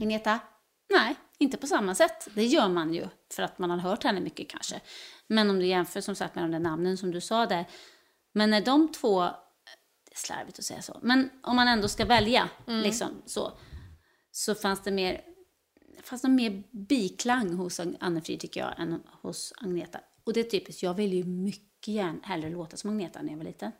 Agneta? 0.00 0.40
Nej, 0.90 1.16
inte 1.38 1.56
på 1.56 1.66
samma 1.66 1.94
sätt. 1.94 2.28
Det 2.34 2.44
gör 2.44 2.68
man 2.68 2.94
ju 2.94 3.08
för 3.32 3.42
att 3.42 3.58
man 3.58 3.70
har 3.70 3.78
hört 3.78 4.04
henne 4.04 4.20
mycket 4.20 4.48
kanske. 4.48 4.80
Men 5.26 5.50
om 5.50 5.58
du 5.58 5.66
jämför 5.66 6.00
som 6.00 6.14
sagt 6.14 6.34
med 6.34 6.44
de 6.44 6.50
där 6.50 6.58
namnen 6.58 6.98
som 6.98 7.10
du 7.10 7.20
sa 7.20 7.46
där. 7.46 7.66
Men 8.32 8.50
när 8.50 8.60
de 8.60 8.92
två, 8.92 9.30
det 10.12 10.16
är 10.16 10.18
slarvigt 10.18 10.58
att 10.58 10.64
säga 10.64 10.82
så, 10.82 10.98
men 11.02 11.30
om 11.42 11.56
man 11.56 11.68
ändå 11.68 11.88
ska 11.88 12.04
välja 12.04 12.48
liksom 12.66 13.22
så, 13.26 13.52
så 14.30 14.54
fanns 14.54 14.82
det 14.82 14.90
mer, 14.90 15.20
fanns 16.02 16.22
det 16.22 16.28
mer 16.28 16.62
biklang 16.70 17.54
hos 17.54 17.80
Anne-Frid 17.80 18.40
tycker 18.40 18.60
jag 18.60 18.80
än 18.80 19.02
hos 19.22 19.52
Agneta. 19.56 20.00
Och 20.24 20.32
det 20.32 20.40
är 20.40 20.44
typiskt, 20.44 20.82
jag 20.82 20.94
ville 20.94 21.16
ju 21.16 21.24
mycket 21.24 21.94
gärna 21.94 22.18
hellre 22.22 22.50
låta 22.50 22.76
som 22.76 22.90
Agneta 22.90 23.22
när 23.22 23.30
jag 23.30 23.36
var 23.36 23.44
liten. 23.44 23.72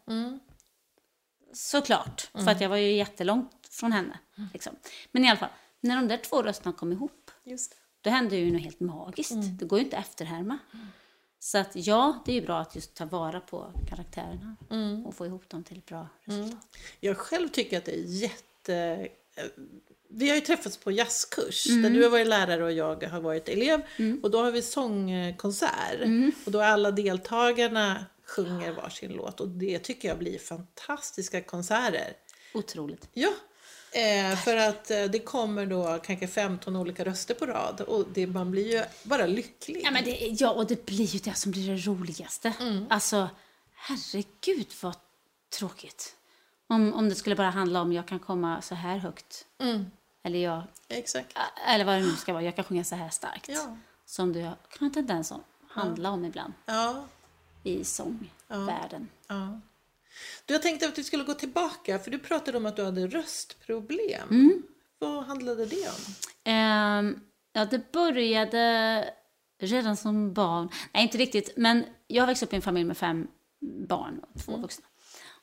Såklart, 1.53 2.31
för 2.33 2.49
att 2.51 2.61
jag 2.61 2.69
var 2.69 2.77
ju 2.77 2.93
jättelångt 2.93 3.69
från 3.71 3.93
henne. 3.93 4.19
Liksom. 4.53 4.77
Men 5.11 5.25
i 5.25 5.29
alla 5.29 5.39
fall, 5.39 5.51
när 5.81 5.97
de 5.97 6.09
där 6.09 6.17
två 6.17 6.43
rösterna 6.43 6.73
kom 6.73 6.93
ihop, 6.93 7.31
Just 7.45 7.71
det. 7.71 7.77
då 8.01 8.11
händer 8.11 8.37
ju 8.37 8.53
något 8.53 8.63
helt 8.63 8.81
magiskt. 8.81 9.59
Det 9.59 9.65
går 9.65 9.79
ju 9.79 9.85
inte 9.85 9.99
att 9.99 10.07
efterhärma. 10.07 10.59
Så 11.45 11.59
att 11.59 11.71
ja, 11.75 12.23
det 12.25 12.33
är 12.33 12.35
ju 12.35 12.47
bra 12.47 12.59
att 12.61 12.75
just 12.75 12.95
ta 12.95 13.05
vara 13.05 13.41
på 13.41 13.73
karaktärerna 13.91 14.57
och 15.07 15.15
få 15.15 15.27
ihop 15.27 15.49
dem 15.49 15.65
till 15.65 15.79
ett 15.79 15.87
bra 15.87 16.09
resultat. 16.25 16.67
Jag 17.01 17.17
själv 17.17 17.49
tycker 17.49 17.79
att 17.79 17.85
det 17.85 17.95
är 17.95 18.05
jätte... 18.05 18.75
eh, 19.35 19.45
Vi 20.09 20.29
har 20.29 20.35
ju 20.37 20.41
träffats 20.41 20.77
på 20.77 20.91
jazzkurs 20.91 21.65
där 21.65 21.91
du 21.91 22.03
har 22.03 22.11
varit 22.11 22.27
lärare 22.27 22.65
och 22.65 22.73
jag 22.73 23.03
har 23.05 23.21
varit 23.21 23.49
elev. 23.49 23.81
Och 24.23 24.31
då 24.31 24.43
har 24.43 24.51
vi 24.51 24.63
sångkonsert. 24.63 26.01
Och 26.47 26.53
då 26.53 26.59
är 26.59 26.65
alla 26.67 26.91
deltagarna 26.91 28.07
sjunger 28.27 28.73
varsin 28.73 29.13
låt 29.13 29.41
och 29.41 29.49
det 29.49 29.79
tycker 29.79 30.09
jag 30.09 30.19
blir 30.19 30.39
fantastiska 30.39 31.41
konserter. 31.43 32.13
Otroligt. 32.55 33.09
Ja, 33.13 33.33
eh, 33.95 34.37
för 34.37 34.57
att 34.57 34.91
eh, 34.91 35.05
det 35.05 35.19
kommer 35.19 35.67
då 35.67 35.99
kanske 36.05 36.27
15 36.29 36.77
olika 36.77 37.05
röster 37.05 37.35
på 37.35 37.47
rad 37.47 37.81
och 37.81 38.05
det, 38.15 38.27
man 38.27 38.51
blir 38.51 38.73
ju 38.79 38.85
bara 39.03 39.27
lycklig. 39.27 39.81
Ja, 39.85 39.91
men 39.91 40.05
det, 40.05 40.11
ja, 40.41 40.51
och 40.51 40.67
det 40.67 40.87
blir 40.87 41.05
ju 41.07 41.19
det 41.19 41.35
som 41.35 41.53
blir 41.53 41.69
det 41.71 41.77
roligaste. 41.87 42.53
Alltså, 42.91 43.29
herregud 43.75 44.67
vad 44.83 44.97
tråkigt. 45.59 46.15
Om, 46.67 46.95
om 46.95 47.09
det 47.09 47.15
skulle 47.15 47.37
bara 47.37 47.51
handla 47.51 47.81
om 47.81 47.93
jag 47.93 48.09
kan 48.09 48.19
komma 48.19 48.63
så 48.63 48.75
här 48.75 48.97
högt. 48.99 49.47
Mm, 49.61 49.87
Eller 50.25 50.39
jag, 50.39 50.63
exakt. 50.89 51.39
eller 51.69 51.85
vad 51.85 51.95
det 51.95 52.01
nu 52.01 52.17
ska 52.17 52.33
vara, 52.33 52.43
jag 52.43 52.57
kan 52.57 52.65
sjunga 52.65 52.85
så 52.85 52.95
här 52.95 53.11
starkt. 53.11 53.49
Ja. 53.49 53.77
Som 54.07 54.33
det 54.33 54.53
kan 54.79 54.87
en 54.87 54.93
tendens 54.95 55.33
att 55.33 55.41
handla 55.69 56.11
om 56.11 56.25
ibland 56.25 56.53
Ja, 56.67 57.05
i 57.63 57.85
sångvärlden. 57.85 59.09
ja. 59.29 59.61
Du, 60.47 60.55
jag 60.55 60.63
tänkte 60.63 60.89
att 60.89 60.99
vi 60.99 61.05
skulle 61.05 61.25
gå 61.25 61.35
tillbaka 61.35 61.99
för 61.99 62.11
du 62.11 62.19
pratade 62.19 62.57
om 62.59 62.67
att 62.67 62.77
du 62.77 62.85
hade 62.85 63.07
röstproblem. 63.07 64.29
Mm. 64.31 64.63
Vad 64.99 65.25
handlade 65.25 65.67
det 65.67 65.89
om? 65.89 66.15
Ehm, 66.45 67.21
ja, 67.53 67.65
det 67.65 67.93
började 67.93 69.05
redan 69.61 69.97
som 69.97 70.33
barn. 70.33 70.69
Nej, 70.95 71.03
inte 71.03 71.19
riktigt. 71.19 71.53
Men 71.57 71.85
jag 72.07 72.27
växte 72.27 72.47
upp 72.47 72.53
i 72.53 72.57
en 72.57 72.63
familj 72.63 72.85
med 72.85 72.97
fem 72.97 73.29
barn 73.89 74.21
och 74.35 74.41
två 74.41 74.57
vuxna. 74.57 74.85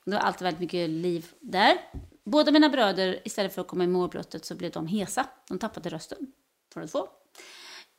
Och 0.04 0.10
det 0.10 0.16
var 0.16 0.22
alltid 0.22 0.42
väldigt 0.42 0.60
mycket 0.60 0.90
liv 0.90 1.26
där. 1.40 1.78
Båda 2.24 2.52
mina 2.52 2.68
bröder, 2.68 3.20
istället 3.24 3.54
för 3.54 3.60
att 3.60 3.68
komma 3.68 3.84
i 3.84 3.86
målbrottet, 3.86 4.44
så 4.44 4.54
blev 4.54 4.70
de 4.70 4.86
hesa. 4.86 5.26
De 5.48 5.58
tappade 5.58 5.88
rösten, 5.88 6.18
båda 6.74 6.86
två. 6.86 7.08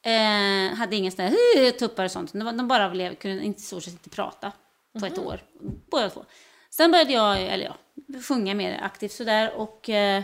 Eh, 0.03 0.75
hade 0.75 0.95
inga 0.95 1.11
sådana 1.11 1.29
här 1.29 1.71
tuppar 1.71 2.05
och 2.05 2.11
sånt. 2.11 2.33
De, 2.33 2.57
de 2.57 2.67
bara 2.67 2.89
blev, 2.89 3.15
kunde 3.15 3.43
inte, 3.43 3.61
stort 3.61 3.83
sett 3.83 3.93
inte 3.93 4.09
prata 4.09 4.51
på 4.99 5.05
ett 5.05 5.17
år. 5.17 5.43
Båda 5.91 6.09
två. 6.09 6.25
Sen 6.73 6.91
började 6.91 7.13
jag, 7.13 7.41
eller 7.41 7.65
ja, 7.65 7.75
sjunga 8.21 8.55
mer 8.55 8.79
aktivt 8.81 9.11
sådär 9.11 9.53
och 9.53 9.89
eh, 9.89 10.23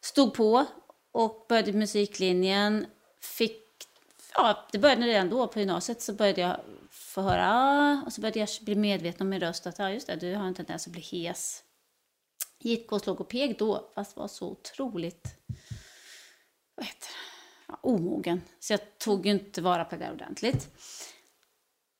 stod 0.00 0.34
på 0.34 0.66
och 1.12 1.46
började 1.48 1.72
musiklinjen. 1.72 2.86
Fick, 3.20 3.62
ja, 4.34 4.68
det 4.72 4.78
började 4.78 5.02
redan 5.02 5.30
då 5.30 5.48
på 5.48 5.58
gymnasiet 5.58 6.02
så 6.02 6.12
började 6.12 6.40
jag 6.40 6.60
få 6.90 7.20
höra 7.20 7.52
ah, 7.52 8.02
och 8.06 8.12
så 8.12 8.20
började 8.20 8.38
jag 8.38 8.48
bli 8.60 8.74
medveten 8.74 9.22
om 9.22 9.28
min 9.28 9.40
röst 9.40 9.66
att 9.66 9.78
ja, 9.78 9.90
just 9.90 10.06
det, 10.06 10.16
du 10.16 10.34
har 10.34 10.46
en 10.46 10.54
tendens 10.54 10.86
att 10.86 10.92
bli 10.92 11.02
hes. 11.02 11.62
Gick 12.58 12.90
hos 12.90 13.06
logoped 13.06 13.56
då, 13.58 13.90
fast 13.94 14.16
var 14.16 14.28
så 14.28 14.50
otroligt 14.50 15.36
vad 16.74 16.86
heter 16.86 17.08
det? 17.08 17.14
Ja, 17.68 17.78
omogen. 17.82 18.42
Så 18.60 18.72
jag 18.72 18.98
tog 18.98 19.26
ju 19.26 19.32
inte 19.32 19.62
vara 19.62 19.84
på 19.84 19.96
det 19.96 20.12
ordentligt. 20.12 20.68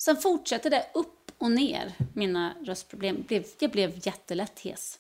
Sen 0.03 0.17
fortsatte 0.17 0.71
det 0.71 0.91
upp 0.95 1.16
och 1.38 1.51
ner, 1.51 1.92
mina 2.14 2.55
röstproblem. 2.62 3.25
Jag 3.59 3.70
blev 3.70 4.07
jättelätt 4.07 4.61
hes. 4.61 4.99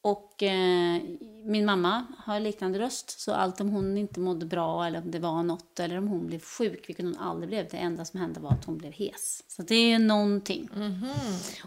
Och 0.00 0.42
eh, 0.42 1.02
min 1.44 1.64
mamma 1.66 2.06
har 2.18 2.40
liknande 2.40 2.78
röst, 2.78 3.20
så 3.20 3.32
allt 3.32 3.60
om 3.60 3.68
hon 3.68 3.98
inte 3.98 4.20
mådde 4.20 4.46
bra 4.46 4.86
eller 4.86 4.98
om 4.98 5.10
det 5.10 5.18
var 5.18 5.42
något 5.42 5.80
eller 5.80 5.98
om 5.98 6.08
hon 6.08 6.26
blev 6.26 6.40
sjuk, 6.40 6.88
vilket 6.88 7.04
hon 7.04 7.16
aldrig 7.16 7.48
blev, 7.48 7.68
det 7.70 7.76
enda 7.76 8.04
som 8.04 8.20
hände 8.20 8.40
var 8.40 8.50
att 8.50 8.64
hon 8.64 8.78
blev 8.78 8.92
hes. 8.92 9.44
Så 9.48 9.62
det 9.62 9.74
är 9.74 9.88
ju 9.88 9.98
någonting. 9.98 10.70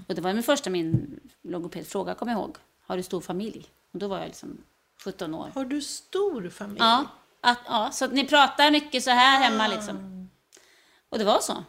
Och 0.08 0.16
det 0.16 0.22
var 0.22 0.34
min 0.34 0.44
första 0.44 0.70
min 0.70 1.20
logoped 1.42 1.88
fråga, 1.88 2.16
kommer 2.16 2.32
jag 2.32 2.42
ihåg. 2.42 2.58
Har 2.82 2.98
du 2.98 3.04
stor 3.04 3.22
familj? 3.22 3.66
Och 3.94 4.00
då 4.00 4.08
var 4.08 4.18
jag 4.18 4.28
liksom 4.28 4.58
17 5.04 5.34
år. 5.34 5.52
Har 5.56 5.66
du 5.66 5.82
stor 5.82 6.50
familj? 6.50 6.80
Ja, 6.80 7.06
att, 7.42 7.60
ja, 7.66 7.90
så 7.94 8.06
att 8.06 8.14
ni 8.14 8.28
pratar 8.28 8.72
mycket 8.72 9.04
så 9.04 9.10
här 9.10 9.50
hemma 9.50 9.68
liksom. 9.68 10.30
Och 11.10 11.18
det 11.18 11.26
var 11.26 11.40
så. 11.40 11.64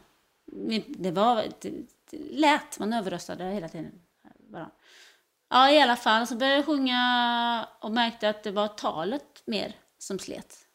Det 0.88 1.10
var, 1.10 1.46
det, 1.60 1.70
det 2.10 2.18
lät, 2.18 2.78
man 2.78 2.92
överröstade 2.92 3.44
hela 3.44 3.68
tiden. 3.68 4.02
Bara. 4.38 4.70
Ja, 5.48 5.70
i 5.70 5.80
alla 5.80 5.96
fall 5.96 6.26
så 6.26 6.36
började 6.36 6.56
jag 6.56 6.66
sjunga 6.66 7.68
och 7.80 7.92
märkte 7.92 8.28
att 8.28 8.42
det 8.42 8.50
var 8.50 8.68
talet 8.68 9.42
mer 9.44 9.76
som 9.98 10.18
slet. 10.18 10.66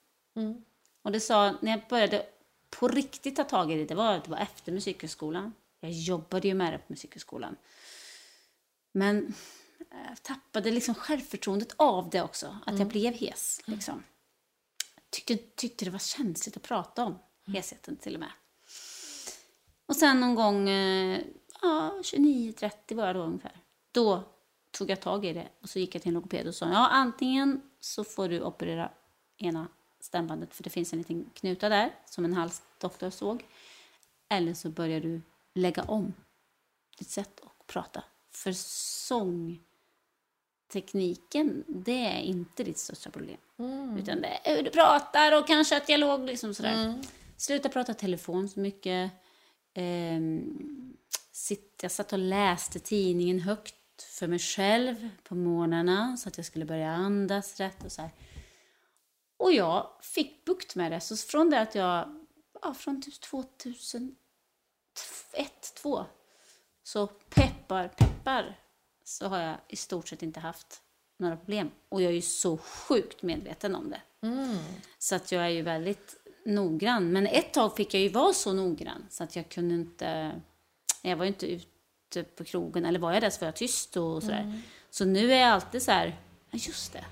Och 1.02 1.12
det 1.12 1.20
sa, 1.20 1.56
när 1.62 1.72
jag 1.72 1.82
började 1.90 2.26
på 2.70 2.88
riktigt 2.88 3.36
ta 3.36 3.44
tag 3.44 3.72
i 3.72 3.76
det, 3.76 3.86
det 3.86 3.96
var, 3.96 4.14
det 4.14 4.30
var 4.30 4.38
efter 4.38 4.72
musikhögskolan. 4.72 5.54
Jag 5.80 5.92
jobbade 5.92 6.48
ju 6.48 6.54
med 6.54 6.74
det 6.74 6.78
på 6.78 6.86
musikhögskolan. 6.88 7.56
Men 8.92 9.34
jag 9.90 10.24
tappade 10.24 10.72
liksom 10.72 10.96
självförtroendet 10.96 11.74
av 11.76 12.10
det 12.10 12.22
också, 12.22 12.58
att 12.66 12.80
jag 12.80 12.88
blev 12.88 13.14
hes. 13.14 13.62
Liksom. 13.66 14.04
Tyckte, 15.10 15.38
tyckte 15.56 15.86
det 15.86 15.92
var 15.92 16.00
känsligt 16.00 16.58
att 16.58 16.64
prata 16.64 17.06
om 17.06 17.20
hesheten 17.46 17.96
till 17.96 18.14
och 18.14 18.20
med. 18.20 18.32
Och 19.86 19.96
sen 19.96 20.20
någon 20.20 20.36
gång, 20.36 20.70
eh, 20.70 21.22
ja, 21.62 22.00
29-30 22.04 22.96
var 22.96 23.08
jag 23.08 23.16
då 23.16 23.22
ungefär. 23.22 23.62
Då 23.92 24.24
tog 24.72 24.90
jag 24.90 25.02
tag 25.02 25.26
i 25.26 25.34
det 25.34 25.48
och 25.62 25.70
så 25.70 25.80
gick 25.80 25.96
jag 25.96 26.02
till 26.02 26.10
en 26.10 26.14
logoped 26.14 26.48
och 26.48 26.56
sa 26.56 26.70
ja, 26.70 26.88
antingen 26.88 27.62
så 27.80 28.04
får 28.04 28.30
du 28.30 28.42
operera 28.42 28.92
ena 29.38 29.68
stämbandet 30.00 30.54
för 30.54 30.64
det 30.64 30.70
finns 30.70 30.94
en 30.94 31.00
liten 31.00 31.30
knuta 31.34 31.70
där 31.70 31.96
som 32.06 32.26
en 32.26 32.34
halsdoktor 32.34 33.10
såg. 33.10 33.46
Eller 34.30 34.54
så 34.54 34.70
börjar 34.70 35.00
du 35.00 35.22
lägga 35.54 35.84
om 35.84 36.14
ditt 36.98 37.10
sätt 37.10 37.40
att 37.44 37.68
prata. 37.68 38.04
För 38.32 38.52
sångtekniken, 40.68 41.64
det 41.68 42.06
är 42.06 42.22
inte 42.22 42.64
ditt 42.64 42.78
största 42.78 43.10
problem. 43.10 43.38
Utan 44.00 44.22
det 44.22 44.40
är 44.44 44.56
hur 44.56 44.64
du 44.64 44.70
pratar 44.70 45.38
och 45.40 45.48
kanske 45.48 45.78
att 45.78 45.88
dialog 45.88 46.26
liksom 46.26 46.54
sådär. 46.54 47.02
Sluta 47.38 47.70
prata 47.70 47.94
telefon 47.94 48.50
så 48.50 48.60
mycket. 48.60 49.12
Ehm, 49.76 50.98
sitt, 51.32 51.80
jag 51.82 51.92
satt 51.92 52.14
och 52.14 52.20
läste 52.20 52.80
tidningen 52.80 53.40
högt 53.40 54.04
för 54.04 54.28
mig 54.28 54.40
själv 54.40 55.10
på 55.24 55.36
morgnarna 55.36 56.18
så 56.18 56.30
att 56.30 56.38
jag 56.38 56.46
skulle 56.46 56.66
börja 56.66 56.92
andas 56.92 57.60
rätt 57.60 57.84
och 57.84 57.92
så 57.92 58.02
här. 58.02 58.12
Och 59.38 59.52
jag 59.52 59.90
fick 60.02 60.46
bukt 60.46 60.76
med 60.76 60.92
det. 60.92 61.00
Så 61.00 61.18
från 61.18 61.50
det 61.50 61.62
att 61.62 61.76
jag, 61.76 62.26
ja, 62.62 62.74
från 62.74 63.02
typ 63.02 63.22
2001, 63.22 64.16
2002 65.82 66.06
så 66.84 67.08
peppar, 67.08 67.88
peppar 67.88 68.60
så 69.04 69.28
har 69.28 69.40
jag 69.40 69.58
i 69.68 69.76
stort 69.76 70.08
sett 70.08 70.24
inte 70.24 70.40
haft 70.40 70.82
några 71.20 71.38
problem. 71.38 71.72
Och 71.90 72.02
jag 72.02 72.12
är 72.12 72.16
ju 72.16 72.22
så 72.22 72.58
sjukt 72.58 73.22
medveten 73.24 73.76
om 73.76 73.90
det. 73.90 74.02
Så 74.98 75.16
att 75.16 75.32
jag 75.32 75.44
är 75.46 75.50
ju 75.50 75.62
väldigt 75.62 76.16
noggrann. 76.46 77.12
Men 77.12 77.28
ett 77.28 77.54
tag 77.54 77.76
fick 77.76 77.94
jag 77.94 78.02
ju 78.02 78.10
vara 78.10 78.34
så 78.34 78.54
noggrann 78.54 79.06
så 79.10 79.24
att 79.24 79.36
jag 79.36 79.50
kunde 79.50 79.76
inte... 79.76 80.32
Jag 81.02 81.16
var 81.18 81.26
ju 81.26 81.28
inte 81.28 81.48
ute 81.48 82.24
på 82.24 82.44
krogen, 82.44 82.86
eller 82.86 83.00
var 83.00 83.14
jag 83.14 83.22
där 83.22 83.30
så 83.30 83.40
var 83.40 83.48
jag 83.48 83.56
tyst 83.56 83.98
och 83.98 84.24
sådär. 84.24 84.62
Så 84.90 85.06
nu 85.06 85.32
är 85.34 85.40
jag 85.40 85.50
alltid 85.50 85.82
så 85.82 85.92
här, 85.92 86.20
ja 86.52 86.60
just 86.62 86.94
det. 86.94 87.06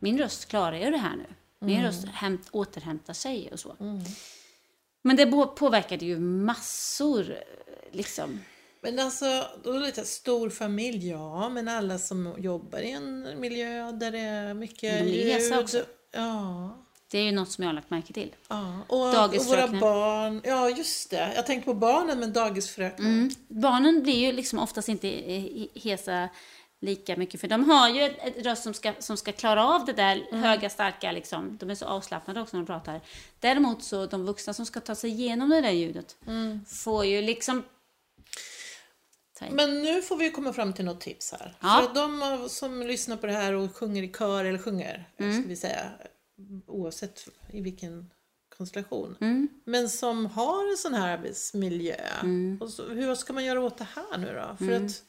Min 0.00 0.18
röst 0.18 0.46
klarar 0.48 0.76
ju 0.76 0.90
det 0.90 0.98
här 0.98 1.16
nu. 1.16 1.26
Min 1.66 1.82
röst 1.82 2.04
hämt, 2.08 2.48
återhämtar 2.50 3.12
sig 3.12 3.52
och 3.52 3.60
så. 3.60 3.76
Men 5.02 5.16
det 5.16 5.26
på- 5.26 5.46
påverkade 5.46 6.04
ju 6.04 6.18
massor, 6.18 7.36
liksom. 7.92 8.40
Men 8.80 8.98
alltså, 8.98 9.44
då 9.62 9.70
är 9.72 9.80
det 9.80 9.86
lite 9.86 10.04
stor 10.04 10.50
familj, 10.50 11.08
ja, 11.08 11.48
men 11.48 11.68
alla 11.68 11.98
som 11.98 12.34
jobbar 12.38 12.78
i 12.78 12.90
en 12.90 13.40
miljö 13.40 13.92
där 13.92 14.10
det 14.10 14.18
är 14.18 14.54
mycket 14.54 15.04
De 15.04 15.32
hesa 15.32 15.60
också. 15.60 15.84
Ja. 16.12 16.84
Det 17.10 17.18
är 17.18 17.22
ju 17.22 17.32
något 17.32 17.50
som 17.50 17.62
jag 17.64 17.68
har 17.68 17.74
lagt 17.74 17.90
märke 17.90 18.12
till. 18.12 18.34
ja. 18.48 18.78
Och, 18.88 19.08
och 19.24 19.46
våra 19.46 19.68
barn, 19.68 20.40
ja 20.44 20.70
just 20.70 21.10
det. 21.10 21.32
Jag 21.36 21.46
tänkte 21.46 21.64
på 21.66 21.74
barnen 21.74 22.20
men 22.20 22.32
dagisfröknar. 22.32 23.06
Mm. 23.06 23.30
Barnen 23.48 24.02
blir 24.02 24.26
ju 24.26 24.32
liksom 24.32 24.58
oftast 24.58 24.88
inte 24.88 25.08
eh, 25.08 25.66
hesa 25.74 26.28
lika 26.80 27.16
mycket, 27.16 27.40
för 27.40 27.48
de 27.48 27.70
har 27.70 27.88
ju 27.88 28.02
ett, 28.02 28.16
ett 28.36 28.46
röst 28.46 28.62
som 28.62 28.74
ska, 28.74 28.92
som 28.98 29.16
ska 29.16 29.32
klara 29.32 29.66
av 29.68 29.84
det 29.84 29.92
där 29.92 30.26
höga, 30.32 30.70
starka, 30.70 31.12
liksom. 31.12 31.56
de 31.60 31.70
är 31.70 31.74
så 31.74 31.86
avslappnade 31.86 32.40
också 32.40 32.56
när 32.56 32.64
de 32.64 32.66
pratar. 32.66 33.00
Däremot 33.40 33.84
så 33.84 34.06
de 34.06 34.26
vuxna 34.26 34.52
som 34.54 34.66
ska 34.66 34.80
ta 34.80 34.94
sig 34.94 35.10
igenom 35.10 35.50
det 35.50 35.60
där 35.60 35.70
ljudet 35.70 36.16
får 36.66 37.04
ju 37.04 37.22
liksom. 37.22 37.62
Men 39.50 39.82
nu 39.82 40.02
får 40.02 40.16
vi 40.16 40.30
komma 40.30 40.52
fram 40.52 40.72
till 40.72 40.84
något 40.84 41.00
tips 41.00 41.32
här. 41.32 41.56
Ja. 41.60 41.82
För 41.86 41.94
de 41.94 42.48
som 42.48 42.82
lyssnar 42.82 43.16
på 43.16 43.26
det 43.26 43.32
här 43.32 43.52
och 43.52 43.76
sjunger 43.76 44.02
i 44.02 44.08
kör, 44.18 44.44
eller 44.44 44.58
sjunger, 44.58 45.08
Mm. 45.18 45.40
ska 45.40 45.48
vi 45.48 45.56
säga, 45.56 45.90
oavsett 46.66 47.28
i 47.52 47.60
vilken 47.60 48.10
konstellation. 48.56 49.16
Mm. 49.20 49.48
Men 49.64 49.88
som 49.88 50.26
har 50.26 50.70
en 50.70 50.76
sån 50.76 50.94
här 50.94 51.18
arbetsmiljö. 51.18 51.96
Mm. 52.22 52.58
Och 52.60 52.70
så, 52.70 52.88
hur 52.88 53.14
ska 53.14 53.32
man 53.32 53.44
göra 53.44 53.60
åt 53.60 53.78
det 53.78 53.86
här 53.94 54.18
nu 54.18 54.26
då? 54.26 54.66
För 54.66 54.72
att 54.72 55.02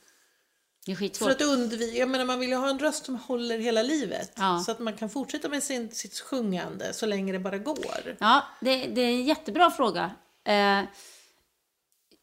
Det 0.85 0.91
är 0.91 1.17
För 1.19 1.31
att 1.31 1.41
undvika, 1.41 1.97
jag 1.97 2.09
menar 2.09 2.25
man 2.25 2.39
vill 2.39 2.49
ju 2.49 2.55
ha 2.55 2.69
en 2.69 2.79
röst 2.79 3.05
som 3.05 3.15
håller 3.15 3.59
hela 3.59 3.83
livet. 3.83 4.33
Ja. 4.35 4.63
Så 4.65 4.71
att 4.71 4.79
man 4.79 4.97
kan 4.97 5.09
fortsätta 5.09 5.49
med 5.49 5.63
sin, 5.63 5.91
sitt 5.91 6.19
sjungande 6.19 6.93
så 6.93 7.05
länge 7.05 7.33
det 7.33 7.39
bara 7.39 7.57
går. 7.57 8.17
Ja, 8.19 8.43
det, 8.61 8.87
det 8.87 9.01
är 9.01 9.07
en 9.07 9.23
jättebra 9.23 9.71
fråga. 9.71 10.11
Eh, 10.43 10.81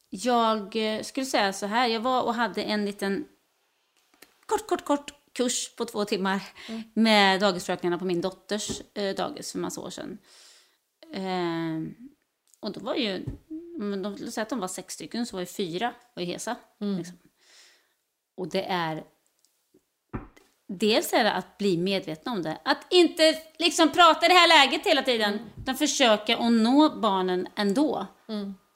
jag 0.09 0.75
skulle 1.05 1.25
säga 1.25 1.53
så 1.53 1.65
här, 1.65 1.87
jag 1.87 1.99
var 1.99 2.23
och 2.23 2.33
hade 2.33 2.63
en 2.63 2.85
liten 2.85 3.25
kort, 4.45 4.67
kort, 4.67 4.85
kort 4.85 5.16
kurs 5.37 5.75
på 5.75 5.85
två 5.85 6.05
timmar 6.05 6.41
med 6.93 7.39
dagisfröknarna 7.39 7.97
på 7.97 8.05
min 8.05 8.21
dotters 8.21 8.81
eh, 8.93 9.15
dagis 9.15 9.51
för 9.51 9.59
massa 9.59 9.81
år 9.81 9.89
sedan. 9.89 10.17
Eh, 11.13 12.07
och 12.59 12.71
då 12.71 12.79
var 12.79 12.95
ju, 12.95 13.25
men 13.77 14.01
de, 14.01 14.15
låt 14.19 14.33
säga 14.33 14.43
att 14.43 14.49
de 14.49 14.59
var 14.59 14.67
sex 14.67 14.93
stycken, 14.93 15.25
så 15.25 15.35
var 15.35 15.41
ju 15.41 15.45
fyra 15.45 15.93
var 16.13 16.23
ju 16.23 16.27
hesa. 16.27 16.55
Liksom. 16.97 17.17
Och 18.35 18.49
det 18.49 18.63
är 18.63 19.03
Dels 20.69 21.13
är 21.13 21.23
det 21.23 21.33
att 21.33 21.57
bli 21.57 21.77
medveten 21.77 22.33
om 22.33 22.41
det. 22.41 22.57
Att 22.65 22.85
inte 22.89 23.41
liksom 23.59 23.91
prata 23.91 24.25
i 24.25 24.29
det 24.29 24.35
här 24.35 24.47
läget 24.47 24.87
hela 24.87 25.01
tiden. 25.01 25.39
Utan 25.57 25.75
försöka 25.75 26.37
att 26.37 26.51
nå 26.51 26.89
barnen 26.89 27.47
ändå. 27.55 28.07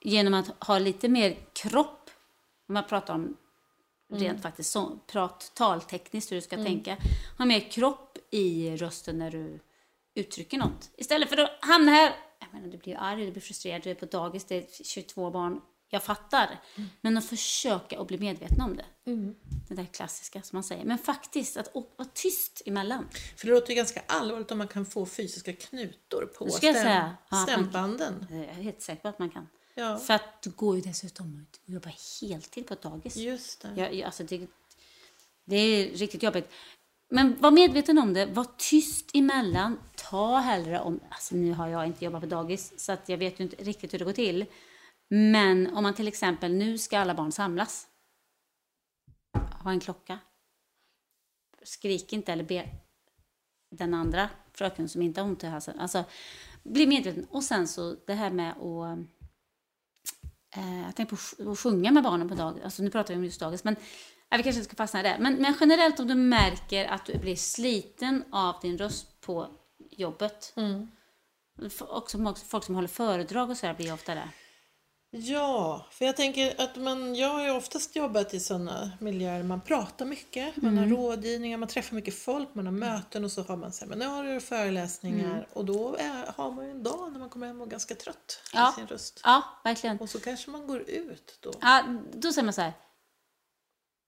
Genom 0.00 0.34
att 0.34 0.64
ha 0.64 0.78
lite 0.78 1.08
mer 1.08 1.36
kropp. 1.52 2.10
Om 2.68 2.74
man 2.74 2.84
pratar 2.84 3.14
om 3.14 3.36
rent 4.20 4.42
faktiskt 4.42 4.70
så, 4.72 4.98
prat, 5.06 5.52
taltekniskt 5.54 6.32
hur 6.32 6.36
du 6.36 6.42
ska 6.42 6.56
tänka. 6.56 6.96
Ha 7.38 7.44
mer 7.44 7.60
kropp 7.60 8.18
i 8.30 8.76
rösten 8.76 9.18
när 9.18 9.30
du 9.30 9.60
uttrycker 10.14 10.58
något. 10.58 10.90
Istället 10.96 11.28
för 11.28 11.36
att 11.36 11.50
hamna 11.60 11.90
här. 11.92 12.12
Jag 12.40 12.48
menar, 12.54 12.68
du 12.72 12.78
blir 12.78 12.96
arg, 13.00 13.24
du 13.26 13.30
blir 13.32 13.42
frustrerad, 13.42 13.82
du 13.82 13.90
är 13.90 13.94
på 13.94 14.06
dagis, 14.06 14.44
det 14.44 14.56
är 14.56 14.84
22 14.84 15.30
barn. 15.30 15.60
Jag 15.88 16.02
fattar. 16.02 16.60
Men 17.00 17.18
att 17.18 17.26
försöka 17.26 18.00
att 18.00 18.06
bli 18.06 18.18
medveten 18.18 18.60
om 18.60 18.76
det. 18.76 18.84
Det 19.68 19.74
där 19.74 19.84
klassiska 19.84 20.42
som 20.42 20.56
man 20.56 20.64
säger. 20.64 20.84
Men 20.84 20.98
faktiskt, 20.98 21.56
att 21.56 21.74
vara 21.74 22.08
tyst 22.14 22.62
emellan. 22.66 23.08
För 23.36 23.46
det 23.46 23.52
låter 23.54 23.70
ju 23.70 23.74
ganska 23.76 24.02
allvarligt 24.06 24.50
om 24.50 24.58
man 24.58 24.68
kan 24.68 24.86
få 24.86 25.06
fysiska 25.06 25.52
knutor 25.52 26.26
på 26.38 26.48
stäm, 26.50 26.74
säga. 26.74 27.16
Ja, 27.30 27.36
man- 27.36 27.46
stämbanden. 27.46 28.26
Jag 28.30 28.40
är 28.40 28.46
helt 28.52 28.82
säker 28.82 29.02
på 29.02 29.08
att 29.08 29.18
man 29.18 29.30
kan. 29.30 29.48
Ja. 29.74 29.98
För 29.98 30.14
att 30.14 30.42
du 30.42 30.50
går 30.50 30.76
ju 30.76 30.82
dessutom 30.82 31.40
ut 31.40 31.60
och 31.64 31.70
jobbar 31.70 31.94
heltid 32.20 32.66
på 32.66 32.74
ett 32.74 32.82
dagis. 32.82 33.16
Just 33.16 33.60
det. 33.60 33.74
Jag, 33.76 33.94
jag, 33.94 34.06
alltså 34.06 34.24
det, 34.24 34.46
det 35.44 35.56
är 35.56 35.90
riktigt 35.90 36.22
jobbigt. 36.22 36.52
Men 37.08 37.40
var 37.40 37.50
medveten 37.50 37.98
om 37.98 38.14
det. 38.14 38.26
Var 38.26 38.46
tyst 38.56 39.10
emellan. 39.14 39.78
Ta 39.96 40.36
hellre 40.38 40.80
om... 40.80 41.00
Alltså 41.08 41.34
nu 41.34 41.52
har 41.52 41.68
jag 41.68 41.86
inte 41.86 42.04
jobbat 42.04 42.20
på 42.20 42.26
dagis 42.26 42.72
så 42.76 42.92
att 42.92 43.08
jag 43.08 43.18
vet 43.18 43.40
ju 43.40 43.44
inte 43.44 43.64
riktigt 43.64 43.94
hur 43.94 43.98
det 43.98 44.04
går 44.04 44.12
till. 44.12 44.46
Men 45.08 45.76
om 45.76 45.82
man 45.82 45.94
till 45.94 46.08
exempel, 46.08 46.54
nu 46.54 46.78
ska 46.78 46.98
alla 46.98 47.14
barn 47.14 47.32
samlas. 47.32 47.86
Ha 49.62 49.70
en 49.70 49.80
klocka. 49.80 50.18
Skrik 51.62 52.12
inte 52.12 52.32
eller 52.32 52.44
be 52.44 52.68
den 53.70 53.94
andra 53.94 54.30
fröken 54.52 54.88
som 54.88 55.02
inte 55.02 55.20
har 55.20 55.28
ont 55.28 55.44
i 55.44 55.46
halsen. 55.46 55.80
Alltså, 55.80 56.04
bli 56.62 56.86
medveten. 56.86 57.26
Och 57.30 57.44
sen 57.44 57.68
så 57.68 57.96
det 58.06 58.14
här 58.14 58.30
med 58.30 58.50
att... 58.50 58.98
Eh, 60.56 60.80
jag 60.86 60.96
tänkte 60.96 61.06
på 61.06 61.14
att 61.14 61.20
sj- 61.20 61.52
att 61.52 61.58
sjunga 61.58 61.90
med 61.92 62.02
barnen 62.02 62.28
på 62.28 62.34
dagis. 62.34 62.64
Alltså, 62.64 62.82
nu 62.82 62.90
pratar 62.90 63.14
vi 63.14 63.18
om 63.18 63.24
just 63.24 63.40
dagis, 63.40 63.64
men 63.64 63.76
ja, 64.30 64.36
vi 64.36 64.42
kanske 64.42 64.58
inte 64.60 64.68
ska 64.74 64.76
fastna 64.76 65.00
i 65.00 65.02
det. 65.02 65.16
Men, 65.20 65.34
men 65.34 65.54
generellt 65.60 66.00
om 66.00 66.06
du 66.06 66.14
märker 66.14 66.84
att 66.88 67.06
du 67.06 67.18
blir 67.18 67.36
sliten 67.36 68.24
av 68.32 68.54
din 68.62 68.78
röst 68.78 69.20
på 69.20 69.48
jobbet. 69.90 70.52
Också, 71.80 72.16
också 72.18 72.44
folk 72.46 72.64
som 72.64 72.74
håller 72.74 72.88
föredrag 72.88 73.50
och 73.50 73.56
så 73.56 73.66
där 73.66 73.74
blir 73.74 73.94
ofta 73.94 74.14
det. 74.14 74.28
Ja, 75.14 75.86
för 75.90 76.04
jag 76.04 76.16
tänker 76.16 76.60
att 76.60 76.76
man, 76.76 77.14
jag 77.14 77.28
har 77.28 77.44
ju 77.44 77.50
oftast 77.50 77.96
jobbat 77.96 78.34
i 78.34 78.40
sådana 78.40 78.90
miljöer 79.00 79.42
man 79.42 79.60
pratar 79.60 80.04
mycket, 80.06 80.56
man 80.56 80.78
Mm. 80.78 80.90
har 80.90 80.96
rådgivningar, 80.96 81.58
man 81.58 81.68
träffar 81.68 81.94
mycket 81.96 82.18
folk, 82.18 82.48
man 82.54 82.66
har 82.66 82.72
möten 82.72 83.24
och 83.24 83.32
så 83.32 83.42
har 83.42 83.56
man 83.56 83.72
seminarier 83.72 84.36
och 84.36 84.42
föreläsningar 84.42 85.30
Mm. 85.30 85.44
och 85.52 85.64
då 85.64 85.96
är, 85.96 86.32
har 86.36 86.50
man 86.50 86.64
ju 86.64 86.70
en 86.70 86.82
dag 86.82 87.12
när 87.12 87.18
man 87.20 87.28
kommer 87.28 87.46
hem 87.46 87.60
och 87.60 87.66
är 87.66 87.70
ganska 87.70 87.94
trött 87.94 88.42
Ja. 88.52 88.70
i 88.70 88.74
sin 88.74 88.86
röst. 88.86 89.20
Ja, 89.24 89.42
verkligen. 89.64 89.98
Och 89.98 90.10
så 90.10 90.20
kanske 90.20 90.50
man 90.50 90.66
går 90.66 90.80
ut 90.80 91.38
då. 91.40 91.52
Ja, 91.60 91.84
då 92.12 92.32
säger 92.32 92.44
man 92.44 92.52
så 92.54 92.60
här. 92.60 92.72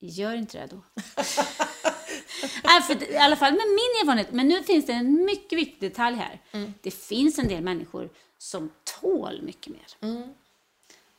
Gör 0.00 0.34
inte 0.34 0.58
det 0.58 0.66
då. 0.66 0.80
Nej, 2.64 2.82
för 2.82 3.12
I 3.12 3.16
alla 3.16 3.36
fall 3.36 3.52
med 3.52 3.66
min 3.66 4.00
erfarenhet. 4.02 4.32
Men 4.32 4.48
nu 4.48 4.62
finns 4.62 4.86
det 4.86 4.92
en 4.92 5.24
mycket 5.24 5.58
viktig 5.58 5.90
detalj 5.90 6.16
här. 6.16 6.42
Det 6.82 6.90
finns 6.90 7.38
en 7.38 7.48
del 7.48 7.62
människor 7.62 8.10
som 8.38 8.70
tål 9.00 9.42
mycket 9.42 9.72
mer. 9.72 9.86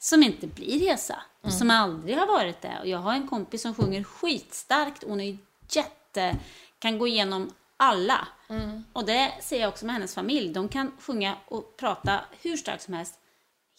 Som 0.10 0.24
inte 0.24 0.48
blir 0.48 0.80
hesa. 0.80 1.22
Som 1.52 1.72
aldrig 1.72 2.18
har 2.18 2.28
varit 2.28 2.62
det. 2.62 2.78
Och 2.82 2.88
jag 2.88 2.98
har 2.98 3.14
en 3.14 3.28
kompis 3.28 3.62
som 3.62 3.76
sjunger 3.76 4.04
skitstarkt. 4.04 5.04
Hon 5.08 5.22
är 5.22 5.38
jätte... 5.70 6.36
Kan 6.80 6.98
gå 7.00 7.08
igenom 7.08 7.52
alla. 7.78 8.28
Och 8.94 9.06
det 9.06 9.34
ser 9.42 9.62
jag 9.62 9.70
också 9.70 9.86
med 9.86 9.96
hennes 9.96 10.16
familj. 10.16 10.54
De 10.54 10.70
kan 10.70 10.92
sjunga 11.00 11.36
och 11.48 11.78
prata 11.78 12.20
hur 12.42 12.58
starkt 12.58 12.84
som 12.84 12.94
helst. 12.94 13.16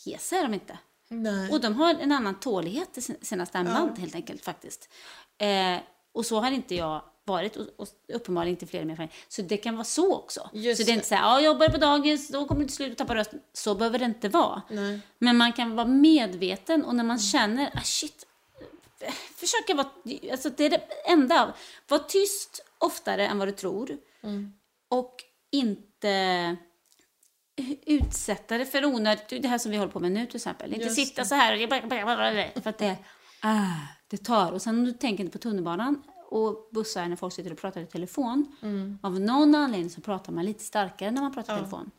Hesa 0.05 0.37
är 0.37 0.43
de 0.43 0.55
inte. 0.55 0.79
Nej. 1.09 1.51
Och 1.53 1.61
de 1.61 1.75
har 1.75 1.95
en 1.95 2.13
annan 2.13 2.41
tålighet 2.41 2.99
i 2.99 3.01
sin- 3.01 3.17
sina 3.23 3.47
stämband 3.47 3.99
helt 3.99 4.15
enkelt 4.15 4.45
faktiskt. 4.45 4.89
Eh, 5.39 5.77
och 6.13 6.27
så 6.27 6.41
har 6.41 6.51
inte 6.51 6.75
jag 6.75 7.03
varit 7.27 7.57
och, 7.57 7.67
och 7.77 7.89
uppenbarligen 8.13 8.55
inte 8.55 8.67
fler 8.67 8.85
med 8.85 8.99
mig. 8.99 9.11
Så 9.29 9.43
det 9.43 9.57
kan 9.57 9.75
vara 9.75 9.85
så 9.85 10.17
också. 10.17 10.51
Just 10.53 10.81
så 10.81 10.87
det 10.87 10.93
är 10.93 10.95
inte 10.95 11.07
så 11.07 11.15
här, 11.15 11.23
ja, 11.23 11.35
jag 11.35 11.45
jobbar 11.45 11.69
på 11.69 11.79
dagis, 11.79 12.29
då 12.29 12.47
kommer 12.47 12.61
du 12.61 12.67
till 12.67 12.77
slut 12.77 12.93
att 12.93 12.99
tappa 12.99 13.15
rösten. 13.15 13.41
Så 13.53 13.75
behöver 13.75 13.99
det 13.99 14.05
inte 14.05 14.29
vara. 14.29 14.63
Nej. 14.71 15.01
Men 15.19 15.37
man 15.37 15.53
kan 15.53 15.77
vara 15.77 15.87
medveten 15.87 16.85
och 16.85 16.95
när 16.95 17.05
man 17.05 17.19
känner, 17.19 17.71
ah 17.75 17.83
shit, 17.83 18.27
eh, 19.01 19.13
försöka 19.13 19.75
vara, 19.75 19.89
alltså 20.31 20.51
det 20.51 20.65
är 20.65 20.71
det 20.71 20.83
enda. 21.07 21.55
Var 21.89 21.99
tyst 21.99 22.65
oftare 22.79 23.27
än 23.27 23.39
vad 23.39 23.49
du 23.49 23.53
tror. 23.53 23.97
Och 24.89 25.15
inte 25.51 26.57
utsätta 27.87 28.59
det 28.59 28.67
för 28.67 28.85
onödigt, 28.85 29.43
det 29.43 29.49
här 29.49 29.59
som 29.59 29.71
vi 29.71 29.77
håller 29.77 29.93
på 29.93 30.01
med 30.01 30.13
nu 30.13 30.27
till 30.27 30.37
exempel. 30.37 30.73
Inte 30.73 30.85
Just 30.85 30.97
sitta 30.97 31.25
så 31.25 31.35
här 31.35 31.53
och 31.53 31.59
för 32.63 32.71
att 32.71 32.79
det, 32.79 32.97
ah, 33.41 33.75
det 34.09 34.17
tar. 34.17 34.53
Och 34.53 34.63
sen 34.63 34.79
om 34.79 34.85
du 34.85 34.93
tänker 34.93 35.29
på 35.29 35.39
tunnelbanan 35.39 36.03
och 36.29 36.69
bussar 36.73 37.09
när 37.09 37.17
folk 37.17 37.35
sitter 37.35 37.53
och 37.53 37.59
pratar 37.59 37.81
i 37.81 37.87
telefon. 37.87 38.57
Av 39.03 39.21
någon 39.21 39.55
anledning 39.55 39.91
så 39.91 40.01
pratar 40.01 40.33
man 40.33 40.45
lite 40.45 40.65
starkare 40.65 41.11
när 41.11 41.23
man 41.23 41.35
pratar 41.35 41.55
i 41.55 41.57
telefon. 41.59 41.91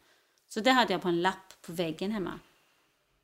Så 0.49 0.59
det 0.59 0.71
hade 0.71 0.93
jag 0.93 1.01
på 1.01 1.07
en 1.07 1.21
lapp 1.21 1.53
på 1.61 1.73
väggen 1.73 2.11
hemma. 2.11 2.39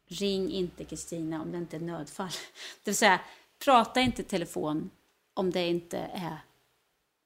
Ring 0.07 0.51
inte 0.51 0.83
Kristina 0.83 1.41
om 1.41 1.51
det 1.51 1.57
inte 1.57 1.75
är 1.75 1.79
nödfall. 1.79 2.29
Det 2.83 2.91
vill 2.91 2.95
säga, 2.95 3.19
prata 3.59 4.01
inte 4.01 4.21
i 4.21 4.25
telefon 4.25 4.89
om 5.33 5.51
det 5.51 5.67
inte 5.67 5.97
är, 5.97 6.37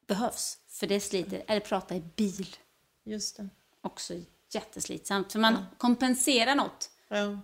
behövs. 0.07 0.57
För 0.67 0.87
det 0.87 0.99
sliter. 0.99 1.43
Eller 1.47 1.61
prata 1.61 1.95
i 1.95 2.03
bil. 2.15 2.55
Just 3.03 3.37
det. 3.37 3.49
Också 3.81 4.13
jätteslitsamt. 4.51 5.31
För 5.31 5.39
man 5.39 5.65
kompenserar 5.77 6.55
något 6.55 6.91
Ja. 7.07 7.39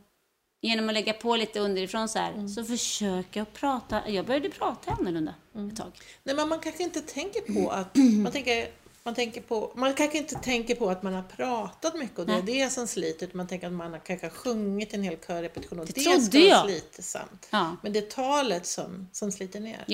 Genom 0.63 0.89
att 0.89 0.93
lägga 0.93 1.13
på 1.13 1.36
lite 1.36 1.60
underifrån 1.60 2.10
så 2.10 2.19
här. 2.19 2.47
Så 2.47 2.63
försöker 2.63 3.39
jag 3.39 3.54
prata. 3.54 4.10
Jag 4.10 4.26
började 4.26 4.49
prata 4.49 4.91
annorlunda 4.91 5.36
ett 5.71 5.78
tag. 5.78 5.91
Nej, 6.23 6.36
men 6.36 6.49
man 6.49 6.60
kanske 6.60 6.84
inte 6.84 7.02
tänker 7.02 7.54
på 7.54 7.69
att 7.69 7.95
man 8.23 8.32
tänker, 8.32 8.67
man 9.04 9.15
tänker 9.15 9.41
på, 9.41 9.71
man 9.76 9.93
kanske 9.93 10.17
inte 10.17 10.36
tänker 10.36 10.76
på 10.76 10.89
att 10.89 11.04
man 11.04 11.13
har 11.13 11.23
pratat 11.23 11.95
mycket 11.95 12.19
och 12.19 12.26
det 12.26 12.34
är 12.34 12.41
det 12.41 12.69
som 12.69 12.88
sliter. 12.88 13.26
utan 13.26 13.38
Man 13.38 13.47
tänker 13.47 13.67
att 13.67 13.73
man 13.73 13.91
har 13.91 13.99
kanske 13.99 14.30
sjungit 14.30 14.93
en 14.93 15.04
hel 15.04 15.17
körrepetition 15.17 15.80
och 15.80 15.86
det, 15.86 15.93
trodde 15.93 16.21
ska 16.21 16.39
vara 16.39 16.63
slitsamt. 16.63 17.47
Ja. 17.52 17.76
Men 17.84 17.93
det 17.93 17.99
är 17.99 18.10
talet 18.12 18.65
som, 18.65 19.10
som 19.12 19.32
sliter 19.32 19.60
ner. 19.60 19.86